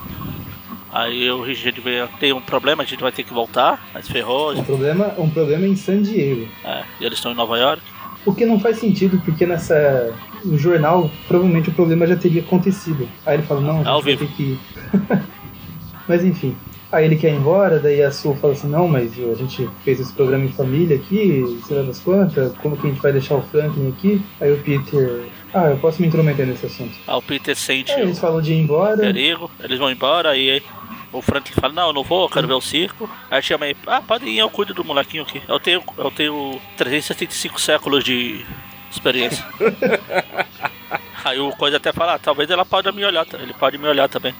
[0.92, 4.54] Aí o Reed vê, tem um problema, a gente vai ter que voltar, mas ferrou.
[4.54, 6.48] Um problema, um problema em San Diego.
[6.64, 7.82] É, e eles estão em Nova York.
[8.24, 10.12] O que não faz sentido, porque nessa.
[10.44, 13.08] No jornal, provavelmente o problema já teria acontecido.
[13.26, 14.58] Aí ele fala, não, a gente vai ter que ir.
[16.08, 16.56] mas enfim.
[16.90, 20.00] Aí ele quer ir embora, daí a Sul fala assim, não, mas a gente fez
[20.00, 23.34] esse programa em família aqui, sei lá das quantas, como que a gente vai deixar
[23.34, 24.22] o Franklin aqui?
[24.40, 25.24] Aí o Peter.
[25.52, 26.94] Ah, eu posso me intrometer nesse assunto.
[27.06, 28.96] Aí o Peter sente Aí eles falam de ir embora.
[28.96, 30.62] perigo, eles vão embora, aí
[31.12, 33.08] o Franklin fala, não, eu não vou, eu quero ver o circo.
[33.30, 35.42] Aí chama aí, ah, pode ir, eu cuido do molequinho aqui.
[35.48, 38.44] Eu tenho, eu tenho 375 séculos de
[38.90, 39.44] experiência.
[41.24, 44.08] aí o coisa até fala, ah, talvez ela pode me olhar, ele pode me olhar
[44.08, 44.34] também.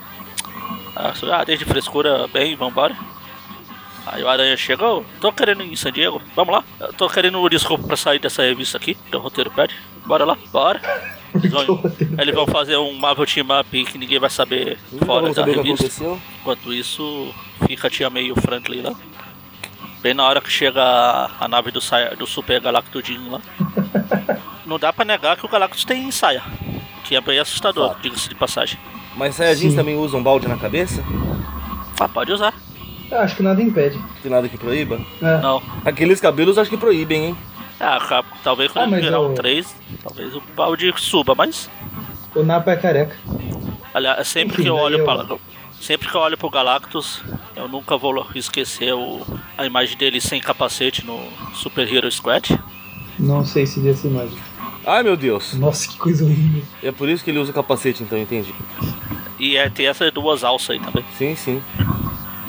[0.98, 2.96] Ah, ah desde frescura, bem, vambora.
[4.04, 6.64] Aí o Aranha chega, ô, tô querendo ir em San Diego, vamos lá.
[6.80, 9.76] Eu tô querendo desculpa pra sair dessa revista aqui, que o roteiro pede.
[10.04, 10.80] Bora lá, bora.
[11.34, 11.80] Eles vão,
[12.18, 16.04] eles vão fazer um Marvel Team Up que ninguém vai saber fora da saber revista.
[16.40, 17.32] Enquanto isso,
[17.66, 18.94] fica a tia May e o Franklin lá.
[20.00, 23.40] Bem na hora que chega a, a nave do, saia, do Super Galactudinho lá.
[24.66, 26.42] Não dá pra negar que o Galactus tem saia.
[27.04, 28.78] Que é bem assustador, diga-se de passagem.
[29.16, 29.76] Mas Saiyajins Sim.
[29.76, 31.02] também usam balde na cabeça?
[31.98, 32.54] Ah, pode usar.
[33.10, 33.98] Eu acho que nada impede.
[34.22, 35.00] Tem nada que proíba?
[35.20, 35.38] É.
[35.40, 35.62] Não.
[35.84, 37.36] Aqueles cabelos acho que proíbem, hein?
[37.80, 41.70] Ah, talvez quando Ah, virar o- um 3, talvez o balde suba, mas.
[42.34, 43.16] O Napa é careca.
[43.94, 45.26] Aliás, sempre Enfim, que eu daí olho eu- para.
[45.80, 47.22] Sempre que eu olho pro Galactus,
[47.54, 49.24] eu nunca vou esquecer o,
[49.56, 51.20] a imagem dele sem capacete no
[51.54, 52.58] Super Hero Squad.
[53.18, 54.36] Não sei se vi essa imagem.
[54.88, 55.52] Ai meu Deus.
[55.54, 56.62] Nossa, que coisa horrível.
[56.82, 58.54] É por isso que ele usa capacete, então, entendi.
[59.38, 61.04] E é, tem essas duas alças aí também.
[61.16, 61.62] Sim, sim.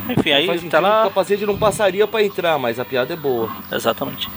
[0.10, 1.04] Enfim, aí Faz tá sentido, O lá.
[1.04, 3.50] capacete não passaria pra entrar, mas a piada é boa.
[3.72, 4.28] Exatamente.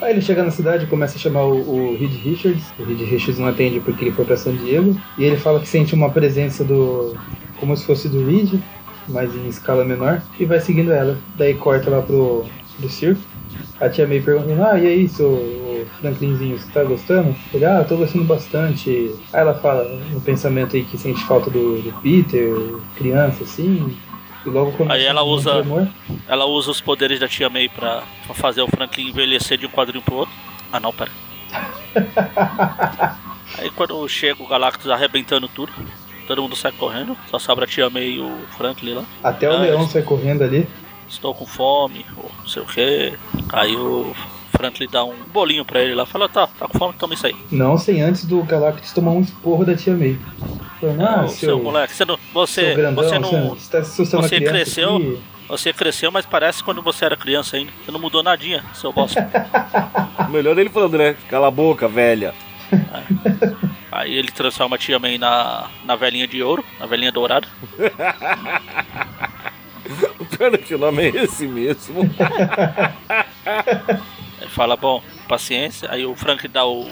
[0.00, 2.64] Aí ele chega na cidade e começa a chamar o, o Reed Richards.
[2.78, 5.00] O Reed Richards não atende porque ele foi pra San Diego.
[5.16, 7.16] E ele fala que sente uma presença do.
[7.58, 8.60] como se fosse do Reed,
[9.08, 10.22] mas em escala menor.
[10.38, 11.18] E vai seguindo ela.
[11.34, 12.44] Daí corta lá pro,
[12.78, 13.20] pro circo.
[13.80, 17.34] A tia May perguntando: Ah, e aí, seu o Franklinzinho, você tá gostando?
[17.54, 19.14] Ele, ah, eu tô gostando bastante.
[19.32, 22.52] Aí ela fala no pensamento aí que sente falta do, do Peter,
[22.96, 23.96] criança, assim.
[24.44, 25.86] E logo começa Aí ela usa- tremor.
[26.26, 29.70] Ela usa os poderes da tia May pra, pra fazer o Franklin envelhecer de um
[29.70, 30.34] quadrinho pro outro.
[30.72, 31.10] Ah não, pera.
[33.58, 35.72] Aí quando chega o Galactus arrebentando tudo,
[36.26, 39.04] todo mundo sai correndo, só sobra a tia May e o Franklin lá.
[39.22, 39.92] Até o Ah, leão isso.
[39.92, 40.66] sai correndo ali.
[41.08, 43.12] Estou com fome, ou não sei o que.
[43.52, 44.14] Aí o
[44.52, 47.36] Franklin dá um bolinho pra ele lá, fala, tá, tá com fome, toma isso aí.
[47.50, 50.18] Não sem antes do Galactus tomar um esporro da tia May.
[51.00, 52.16] Ah, Ô, seu, moleque, você não.
[52.16, 53.48] seu Você, grandão, você não.
[53.50, 53.80] você tá
[54.20, 54.96] você cresceu?
[54.96, 55.18] aqui.
[55.48, 57.72] Você cresceu, mas parece quando você era criança ainda.
[57.84, 59.28] Você não mudou nadinha, seu bosta.
[60.28, 61.16] Melhor ele falando, né?
[61.28, 62.34] Cala a boca, velha.
[63.90, 67.48] Aí ele transforma a tia May na, na velhinha de ouro, na velhinha dourada.
[70.40, 72.08] É que o nome é esse mesmo.
[74.40, 75.90] Ele fala, bom, paciência.
[75.90, 76.86] Aí o Frank dá o,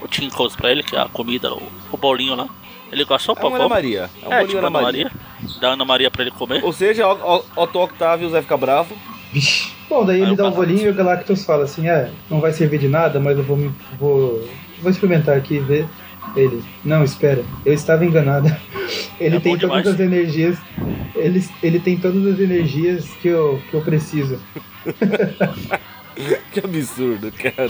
[0.00, 2.48] o Tinkles pra ele, que é a comida, o, o bolinho lá.
[2.90, 3.68] Ele gosta, É opa, uma Ana.
[3.68, 4.10] Maria.
[4.22, 5.10] É um É, tipo Ana Maria.
[5.12, 5.58] Maria.
[5.60, 6.64] Dá Ana Maria pra ele comer.
[6.64, 8.96] Ou seja, Otto Otto Octavio vai ficar bravo.
[9.88, 10.66] Bom, daí Aí ele dá o Galactus.
[10.66, 13.56] bolinho e o Galactus fala assim, é, não vai servir de nada, mas eu vou
[13.56, 13.72] me.
[13.98, 14.48] vou.
[14.80, 15.86] vou experimentar aqui e ver.
[16.34, 18.48] Ele, não, espera, eu estava enganado.
[19.20, 19.86] Ele É tem todas demais.
[19.86, 20.58] as energias.
[21.14, 24.40] Ele, ele tem todas as energias que eu, que eu preciso.
[26.50, 27.68] Que absurdo, cara.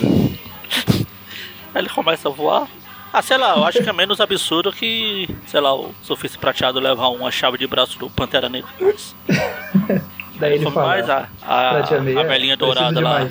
[1.75, 2.69] Ele começa a voar.
[3.13, 6.79] Ah, sei lá, eu acho que é menos absurdo que, sei lá, o Sofista Prateado
[6.79, 8.69] levar uma chave de braço do Pantera Negra.
[10.39, 10.87] Daí ele Foi fala.
[10.87, 13.29] mais a, a, a velhinha dourada lá.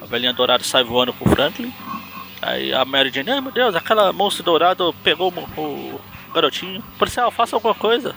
[0.00, 1.72] A velhinha dourada sai voando pro Franklin.
[2.40, 6.00] Aí a Mary Jane, ai meu Deus, aquela monstro dourado pegou o, o
[6.32, 6.82] garotinho.
[6.98, 8.14] Policial, faça alguma coisa.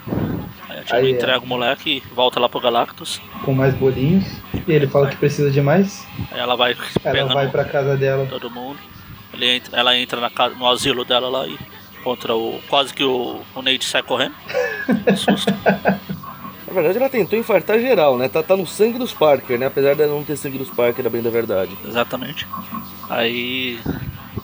[0.68, 1.14] Aí a Aí, May é.
[1.14, 3.20] entrega o moleque e volta lá pro Galactus.
[3.44, 4.24] Com mais bolinhos.
[4.66, 6.06] E ele fala que precisa de mais.
[6.30, 8.26] Aí ela vai Ela vai pra casa dela.
[8.26, 8.78] todo mundo.
[9.34, 11.58] Ele entra, ela entra na casa, no asilo dela lá e
[12.04, 12.60] contra o.
[12.68, 14.34] Quase que o, o Nate sai correndo.
[15.16, 15.52] Susto.
[16.72, 18.30] Na verdade, ela tentou infartar geral, né?
[18.30, 19.66] Tá, tá no sangue dos Parker, né?
[19.66, 21.76] Apesar de não ter sangue dos Parker, é bem da verdade.
[21.86, 22.46] Exatamente.
[23.10, 23.78] Aí.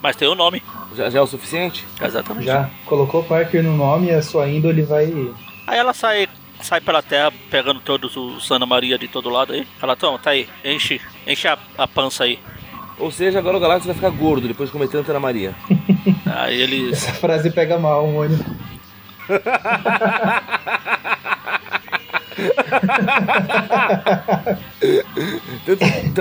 [0.03, 0.63] Mas tem o nome.
[0.95, 1.87] Já, já é o suficiente?
[2.01, 2.45] Exatamente.
[2.45, 5.07] Já colocou Parker no nome e a sua índole vai.
[5.67, 6.29] Aí ela sai,
[6.61, 9.67] sai pela terra pegando todos os Ana Maria de todo lado aí.
[9.83, 12.39] Ela, toma, tá aí, enche, enche a, a pança aí.
[12.99, 15.55] Ou seja, agora o Galactus vai ficar gordo depois de comer tanta Ana Maria.
[16.27, 16.93] Aí eles.
[16.93, 18.39] Essa frase pega mal, Mônio.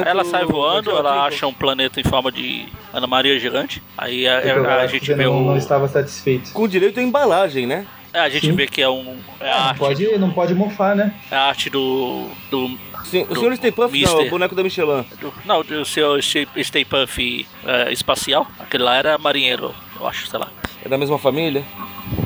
[0.06, 3.82] Ela sai voando, ela acha um planeta em forma de Ana Maria gigante.
[3.98, 5.46] Aí a, Porque o a- a Galactus gente vê não, o.
[5.48, 6.52] não estava satisfeito.
[6.52, 7.86] Com direito à embalagem, né?
[8.14, 8.54] é, a gente Sim.
[8.56, 9.18] vê que é um.
[9.40, 11.14] É a Não arte, pode, não pode mofar, né?
[11.30, 12.28] é a arte do.
[12.50, 15.06] do, Sim, o senhor Stay Puff não, é o boneco da Michelin.
[15.22, 18.48] do não, do seu Stay Stay Puff é, espacial.
[18.60, 20.48] Aquele lá era marinheiro, eu acho, sei lá.
[20.84, 21.64] É da mesma família?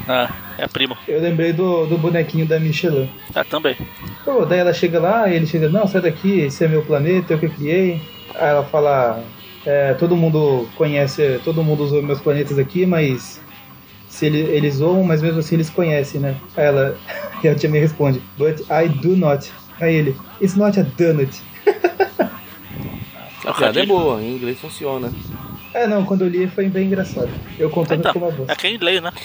[0.08, 0.98] Ah, é primo.
[1.08, 3.10] Eu lembrei do, do bonequinho da Michelin.
[3.34, 3.76] Ah, também.
[4.24, 7.34] Pô, daí ela chega lá e ele chega, não, sai daqui, esse é meu planeta,
[7.34, 8.02] eu que criei.
[8.36, 9.24] Aí ela fala,
[9.66, 13.42] é, todo mundo conhece, todo mundo usou meus planetas aqui, mas
[14.08, 16.36] se ele, eles zoam, mas mesmo assim eles conhecem, né?
[16.56, 16.98] Aí ela,
[17.44, 19.52] e a tia me responde, but I do not.
[19.80, 21.42] Aí ele, it's not a donut.
[23.44, 25.12] É A piada é boa, em inglês funciona.
[25.74, 27.30] É, não, quando eu li foi bem engraçado.
[27.58, 28.54] Eu contando Então, ficou uma bosta.
[28.54, 29.12] é quem lê, né?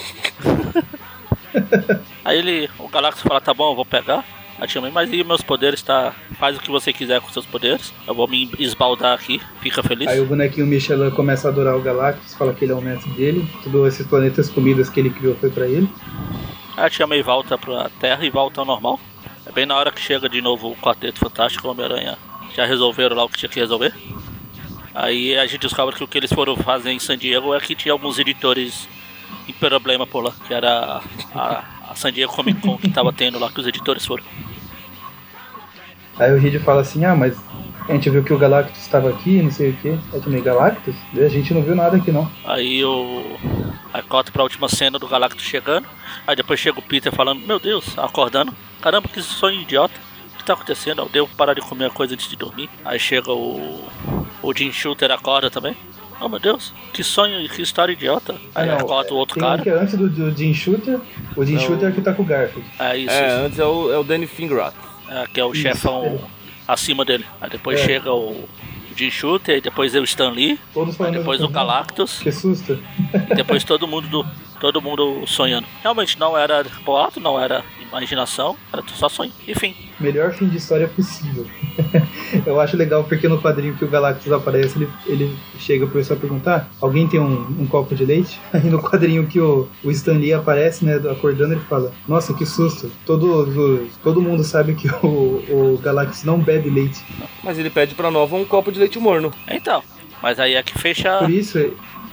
[2.23, 4.23] Aí ele, o Galactus fala, tá bom, eu vou pegar.
[4.59, 7.45] A tia May, mas e meus poderes tá faz o que você quiser com seus
[7.45, 7.93] poderes.
[8.07, 10.07] Eu vou me esbaldar aqui, fica feliz.
[10.07, 13.11] Aí o bonequinho Michelin começa a adorar o Galactus, fala que ele é o mestre
[13.11, 15.87] dele, todos esses planetas comidas que ele criou foi pra ele.
[16.75, 18.99] A Tia May volta pra Terra e volta ao normal.
[19.45, 22.17] É bem na hora que chega de novo o Quarteto Fantástico Homem-Aranha.
[22.55, 23.93] Já resolveram lá o que tinha que resolver.
[24.99, 27.75] Aí a gente descobre que o que eles foram fazer em San Diego é que
[27.75, 28.89] tinha alguns editores
[29.47, 31.03] em problema por lá, que era
[31.35, 34.23] a, a San Diego Comic Con que tava tendo lá, que os editores foram.
[36.17, 37.37] Aí o Reed fala assim, ah, mas
[37.87, 39.99] a gente viu que o Galactus estava aqui, não sei o que.
[40.13, 40.95] É que nem Galactus?
[41.15, 42.27] A gente não viu nada aqui não.
[42.43, 43.37] Aí o.
[43.93, 45.87] Aí corta pra última cena do Galactus chegando.
[46.25, 48.51] Aí depois chega o Peter falando, meu Deus, acordando.
[48.81, 50.06] Caramba, que sonho idiota.
[50.47, 51.01] O que tá acontecendo?
[51.01, 52.69] Eu devo parar de comer a coisa antes de dormir.
[52.85, 53.83] Aí chega o.
[54.41, 55.75] O Jim Shooter acorda também.
[56.21, 58.33] Oh meu Deus, que sonho, que história idiota.
[58.55, 58.77] Aí não.
[58.77, 59.61] acorda o outro Tem um cara.
[59.61, 61.01] que é antes do, do Jim Shooter.
[61.35, 61.61] O Jim Não.
[61.61, 62.65] Shooter é que tá com o Garfield.
[62.79, 63.45] É isso, É, isso.
[63.45, 64.73] antes é o, é o Danny Fingeroth.
[65.09, 66.19] É, que é o Isso, chefão é.
[66.65, 67.25] acima dele.
[67.41, 67.83] Aí depois É.
[67.85, 68.47] chega o
[68.95, 72.79] Jim Shooter, e depois o Stan Lee, Todos aí falando depois o Galactus, Que susto.
[73.29, 74.25] e depois todo mundo do,
[74.61, 75.67] todo mundo sonhando.
[75.83, 79.31] Realmente não era boato, não era imaginação, era só sonho.
[79.47, 81.45] Enfim, Melhor fim de história possível.
[82.45, 86.19] Eu acho legal porque no quadrinho que o Galactus aparece, ele, ele chega pro pessoal
[86.19, 88.39] perguntar: alguém tem um, um copo de leite?
[88.53, 92.45] Aí no quadrinho que o, o Stan Lee aparece, né, acordando, ele fala: Nossa, que
[92.45, 92.91] susto!
[93.05, 97.03] Todo, todo mundo sabe que o, o Galactus não bebe leite.
[97.43, 99.33] Mas ele pede pra Nova um copo de leite morno.
[99.49, 99.83] então.
[100.21, 101.19] Mas aí é que fecha.
[101.19, 101.59] Por isso,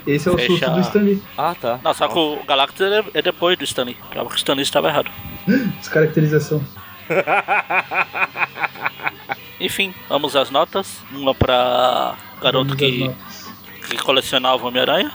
[0.07, 1.23] esse é o Fecha- susto do Stan Lee.
[1.37, 1.81] Ah, tá.
[1.83, 2.81] Não, só que o Galactus
[3.15, 3.97] é, depois do Stanley.
[4.11, 5.11] Prova que o Stanley estava errado.
[5.81, 6.63] Descaracterização.
[9.61, 11.01] Enfim, vamos às notas.
[11.13, 13.11] Uma pra garoto Vamos que,
[13.89, 15.13] que colecionava Homem-Aranha.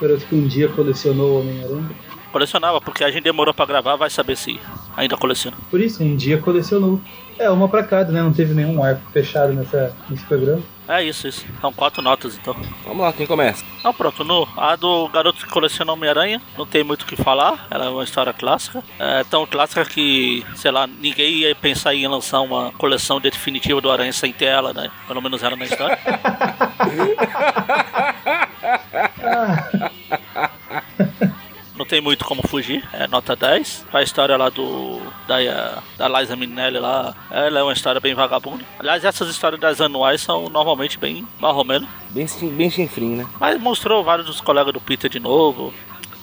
[0.00, 1.90] Garoto que um dia colecionou o Homem-Aranha.
[2.32, 4.58] Colecionava, porque a gente demorou pra gravar, vai saber se
[4.96, 5.56] ainda coleciona.
[5.70, 7.00] Por isso, um dia colecionou.
[7.40, 8.20] É, uma pra cada, né?
[8.20, 10.62] Não teve nenhum arco fechado nessa, nesse programa.
[10.86, 11.46] É isso, isso.
[11.58, 12.54] São quatro notas então.
[12.84, 13.64] Vamos lá, quem começa?
[13.78, 17.66] Então pronto, no, a do garoto que coleciona Homem-Aranha, não tem muito o que falar,
[17.70, 18.84] ela é uma história clássica.
[18.98, 23.90] É tão clássica que, sei lá, ninguém ia pensar em lançar uma coleção definitiva do
[23.90, 24.90] Aranha sem ter ela, né?
[25.08, 25.98] Pelo menos ela na história.
[31.80, 33.86] Não tem muito como fugir, é nota 10.
[33.90, 35.00] A história lá do.
[35.26, 38.62] Da, da Liza Minnelli lá, ela é uma história bem vagabunda.
[38.78, 41.88] Aliás, essas histórias das anuais são normalmente bem marromeno.
[42.10, 43.26] Bem, bem chinfrim, né?
[43.40, 45.72] Mas mostrou vários dos colegas do Peter de novo.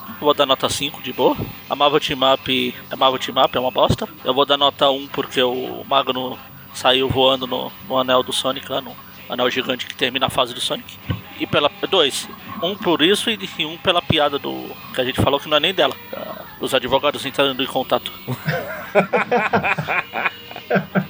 [0.08, 1.36] Eu vou dar nota 5 de boa.
[1.68, 4.08] A Marvel Team Up, a Marvel Team Up é uma bosta.
[4.24, 6.38] Eu vou dar nota 1 porque o Magno
[6.72, 8.96] saiu voando no, no anel do Sonic lá, no
[9.28, 11.00] anel gigante que termina a fase do Sonic.
[11.40, 11.70] E pela.
[11.90, 12.28] Dois.
[12.64, 14.70] Um por isso e um pela piada do.
[14.94, 15.96] que a gente falou que não é nem dela.
[16.12, 18.12] da- Dos advogados entrando em contato.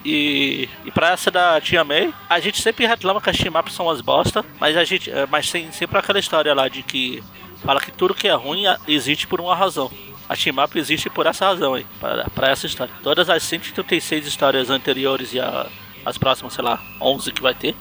[0.05, 3.73] E, e pra essa da Tia May, a gente sempre reclama que as team ups
[3.73, 5.09] são umas bosta, mas a gente.
[5.11, 7.23] é, Mas tem sempre aquela história lá de que
[7.65, 9.91] fala que tudo que é ruim existe por uma razão.
[10.29, 12.93] A team up existe por essa razão aí, pra, pra essa história.
[13.01, 15.65] Todas as 136 histórias anteriores e a-
[16.05, 17.75] as próximas, sei lá, 11 que vai ter.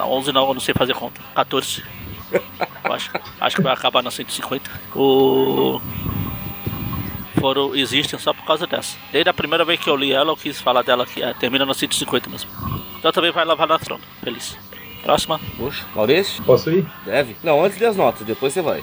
[0.00, 1.20] Não, 11 não, eu não sei fazer conta.
[1.34, 1.84] 14.
[2.32, 4.70] Eu acho, acho que vai acabar na 150.
[4.96, 5.78] O
[7.38, 8.96] foram, existem só por causa dessa.
[9.12, 11.66] Desde a primeira vez que eu li ela, eu quis falar dela que é, termina
[11.66, 12.50] no 150 mesmo.
[12.98, 14.02] Então também vai lavar na trona.
[14.22, 14.56] Feliz.
[15.02, 15.38] Próxima.
[15.58, 16.42] Poxa, Maurício?
[16.44, 16.86] Posso ir?
[17.04, 17.36] Deve?
[17.42, 18.82] Não, antes das notas, depois você vai.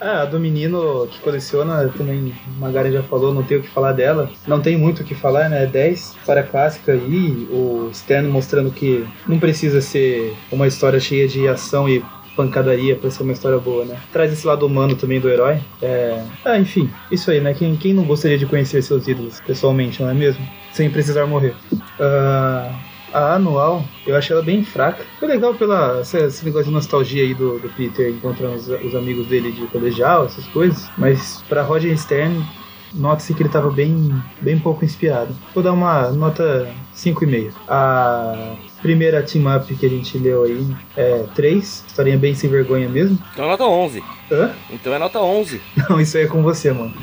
[0.00, 3.92] Ah, a do menino que coleciona, também Magari já falou, não tem o que falar
[3.92, 4.30] dela.
[4.46, 5.66] Não tem muito o que falar, né?
[5.66, 11.48] 10 para clássica aí, o Stern mostrando que não precisa ser uma história cheia de
[11.48, 12.04] ação e
[12.36, 13.96] pancadaria pra ser uma história boa, né?
[14.12, 15.60] Traz esse lado humano também do herói.
[15.80, 16.22] É...
[16.44, 17.54] Ah, enfim, isso aí, né?
[17.54, 20.46] Quem, quem não gostaria de conhecer seus ídolos pessoalmente, não é mesmo?
[20.72, 21.54] Sem precisar morrer.
[21.98, 22.72] Ah,
[23.14, 25.04] a anual, eu achei ela bem fraca.
[25.20, 28.94] Foi legal pela esse, esse negócio de nostalgia aí do, do Peter encontrando os, os
[28.94, 30.90] amigos dele de colegial, essas coisas.
[30.98, 32.44] Mas pra Roger Stern,
[32.92, 35.34] nota-se que ele tava bem, bem pouco inspirado.
[35.54, 37.52] Vou dar uma nota 5,5.
[37.68, 41.84] A primeira team up que a gente leu aí é 3.
[41.86, 43.16] Historinha bem sem vergonha mesmo.
[43.32, 44.02] Então é nota 11.
[44.32, 44.50] Hã?
[44.70, 45.62] Então é nota 11.
[45.88, 46.94] Não, isso aí é com você, mano.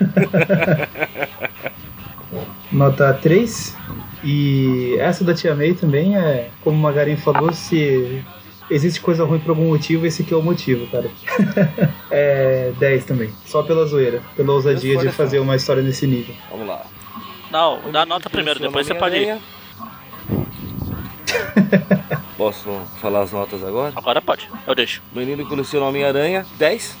[2.72, 3.76] Nota 3.
[4.24, 8.24] E essa da Tia May também é, como o Magarin falou, se
[8.70, 11.10] existe coisa ruim por algum motivo, esse aqui é o motivo, cara.
[12.10, 13.32] é 10 também.
[13.44, 16.34] Só pela zoeira, pela ousadia de fazer uma história nesse nível.
[16.50, 16.86] Vamos lá.
[17.50, 19.38] Não, dá nota primeiro, depois você pode ir.
[22.36, 23.92] Posso falar as notas agora?
[23.94, 25.02] Agora pode, eu deixo.
[25.14, 26.96] Menino que coleciona Homem-Aranha, 10.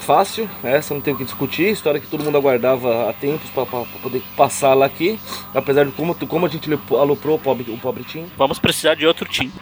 [0.00, 3.66] Fácil, essa não tem o que discutir, história que todo mundo aguardava há tempos para
[4.02, 5.18] poder passá-la aqui,
[5.54, 8.26] apesar de como, como a gente aloprou o pobre, o pobre Tim.
[8.36, 9.52] Vamos precisar de outro Tim.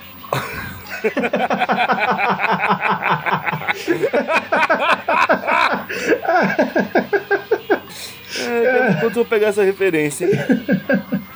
[8.39, 10.29] é, quando eu vou pegar essa referência.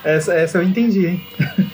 [0.04, 1.26] Essa, essa eu entendi, hein?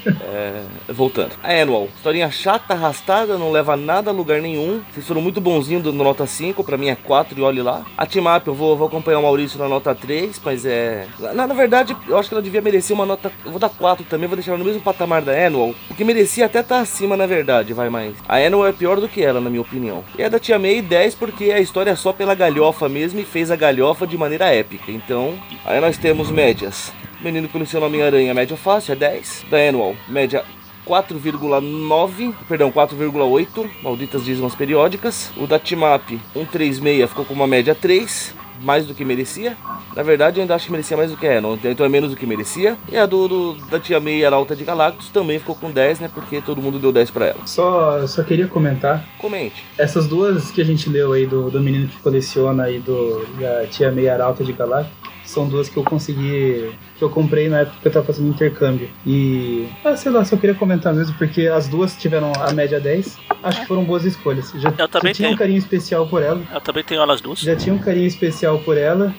[0.07, 1.33] É, voltando.
[1.43, 1.89] A Annual.
[1.97, 4.83] Historinha chata, arrastada, não leva nada a lugar nenhum.
[4.93, 7.85] Vocês foram muito bonzinhos do nota 5, pra mim é 4 e olhe lá.
[7.97, 11.07] A Team Up, eu vou, vou acompanhar o Maurício na nota 3, mas é.
[11.19, 13.31] Na, na, verdade, eu acho que ela devia merecer uma nota.
[13.45, 15.75] Eu vou dar 4 também, vou deixar ela no mesmo patamar da Annual.
[15.89, 18.15] Porque merecia até estar tá acima, na verdade, vai mais.
[18.29, 20.05] A Annual é pior do que ela, na minha opinião.
[20.19, 23.25] E a da Tia May, 10, porque a história é só pela galhofa mesmo e
[23.25, 24.91] fez a galhofa de maneira épica.
[24.91, 26.93] Então, aí nós temos médias.
[27.25, 29.47] Menino coleciona Homem-Aranha, média fácil, é 10.
[29.51, 30.45] Da Annual, média
[30.87, 35.33] 4,9, perdão, 4,8, malditas dízimas periódicas.
[35.39, 39.57] O da Timap 136 ficou com uma média 3, mais do que merecia.
[39.97, 42.11] Na verdade, eu ainda acho que merecia mais do que é, não, então é menos
[42.11, 42.77] do que merecia.
[42.93, 46.01] E a do, do da Tia May, a Alta de Galactus, também ficou com 10,
[46.01, 46.11] né?
[46.13, 47.47] Porque todo mundo deu 10 pra ela.
[47.47, 49.03] Só, só queria comentar.
[49.19, 49.65] Comente.
[49.79, 53.67] Essas duas que a gente leu aí do, do menino que coleciona e do da
[53.67, 55.04] Tia May, a Alta de Galactus
[55.35, 56.73] são duas que eu consegui.
[56.97, 58.89] que eu comprei na época que eu tava fazendo intercâmbio.
[59.07, 59.69] E.
[59.85, 63.19] Ah, sei lá, só queria comentar mesmo, porque as duas tiveram a média 10.
[63.43, 64.51] Acho que foram boas escolhas.
[64.57, 65.35] Já, eu também já tinha tenho.
[65.35, 66.43] um carinho especial por ela.
[66.53, 67.41] Eu também tenho elas duas.
[67.41, 69.15] Já tinha um carinho especial por ela,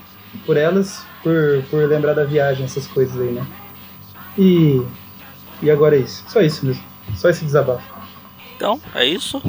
[0.46, 3.46] por elas, por, por lembrar da viagem, essas coisas aí, né?
[4.38, 4.82] E.
[5.62, 6.24] E agora é isso.
[6.28, 6.84] Só isso mesmo.
[7.16, 7.84] Só esse desabafo.
[8.56, 9.42] Então, é isso.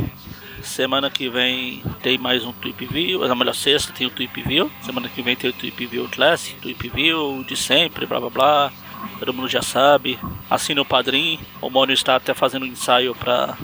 [0.67, 3.27] Semana que vem tem mais um Tweep View.
[3.27, 4.71] Na melhor, sexta tem o Tweep View.
[4.83, 8.73] Semana que vem tem o Tweep View Classic, Tweep View de sempre, blá blá blá.
[9.19, 10.19] Todo mundo já sabe.
[10.51, 11.39] Assine o padrinho.
[11.63, 13.57] O Mônio está até fazendo um ensaio para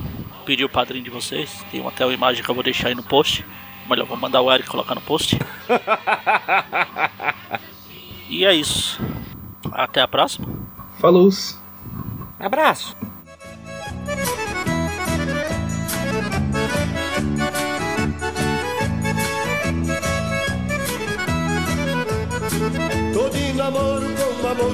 [0.47, 1.63] pedir o padrinho de vocês.
[1.71, 3.45] Tem até uma imagem que eu vou deixar aí no post.
[3.91, 5.39] Melhor, vou mandar o Eric colocar no post.
[8.31, 8.99] e é isso.
[9.73, 10.49] Até a próxima.
[10.99, 11.29] Falou!
[12.39, 13.12] Abraço!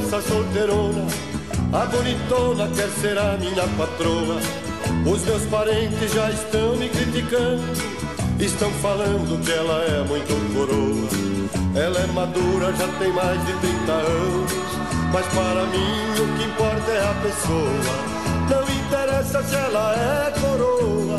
[0.08, 1.06] Moça solteirona
[1.70, 4.40] A bonitona quer ser a minha patroa.
[5.06, 7.62] Os meus parentes já estão me criticando
[8.40, 11.08] Estão falando que ela é muito coroa.
[11.74, 14.52] Ela é madura, já tem mais de 30 anos
[15.12, 17.98] Mas para mim o que importa é a pessoa.
[18.48, 21.18] Não interessa se ela é coroa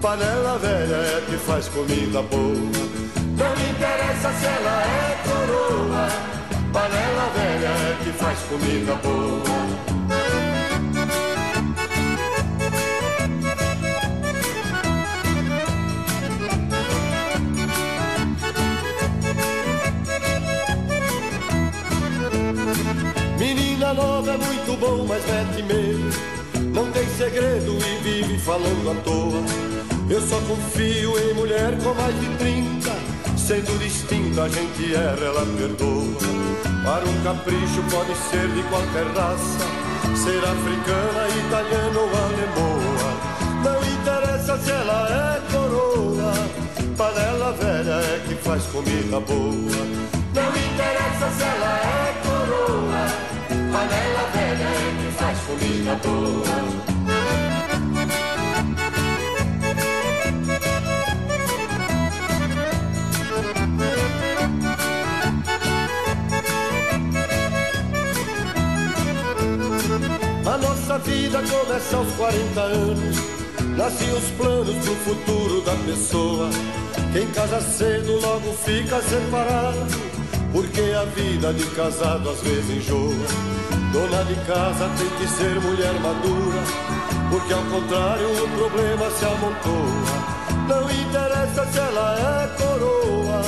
[0.00, 2.54] Panela velha é que faz comida boa.
[3.38, 6.35] Não interessa se ela é coroa
[6.76, 9.42] Panela velha que faz comida boa
[23.38, 26.10] Menina nova é muito bom, mas mete medo.
[26.74, 29.42] Não tem segredo e vive falando à toa.
[30.10, 32.90] Eu só confio em mulher com mais de 30.
[33.38, 36.35] Sendo distinta, a gente erra, ela perdoa.
[36.86, 39.66] Para um capricho pode ser de qualquer raça.
[40.14, 43.10] Ser africana, italiana ou alemoa.
[43.64, 46.32] Não interessa se ela é coroa.
[46.96, 49.82] Panela velha é que faz comida boa.
[50.32, 53.06] Não interessa se ela é coroa.
[53.48, 56.95] Panela velha é que faz comida boa.
[70.96, 73.16] A vida começa aos 40 anos.
[73.76, 76.48] Nascem os planos pro futuro da pessoa.
[77.12, 79.86] Quem casa cedo logo fica separado.
[80.50, 83.26] Porque a vida de casado às vezes enjoa.
[83.92, 86.62] Dona de casa tem que ser mulher madura.
[87.28, 90.66] Porque ao contrário o problema se amontoa.
[90.66, 93.42] Não interessa se ela é coroa.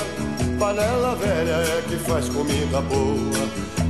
[0.59, 3.49] Panela velha é que faz comida boa.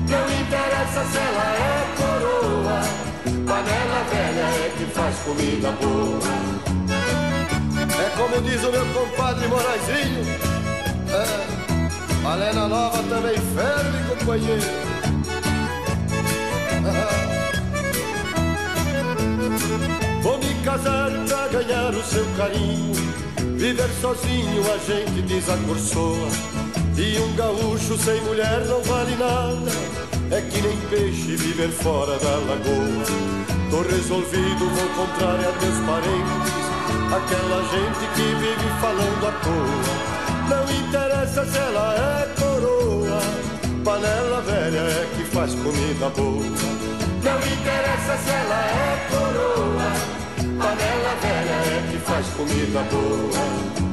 [0.09, 3.08] Não interessa se ela é coroa.
[3.25, 6.21] Panela velha é que faz comida boa.
[8.05, 10.25] É como diz o meu compadre Moraizinho.
[11.11, 14.89] É, panela nova também ferve, companheiro.
[20.23, 22.95] Vou me casar pra ganhar o seu carinho.
[23.57, 26.29] Viver sozinho a gente desacursoa.
[26.97, 29.98] E um gaúcho sem mulher não vale nada.
[30.31, 33.05] É que nem peixe viver fora da lagoa.
[33.71, 36.69] Tô resolvido, vou contrariar meus parentes.
[37.17, 40.19] Aquela gente que vive falando à toa.
[40.51, 43.21] Não interessa se ela é coroa,
[43.85, 46.45] panela velha é que faz comida boa.
[47.25, 49.93] Não interessa se ela é coroa,
[50.59, 53.88] panela velha é que faz comida boa.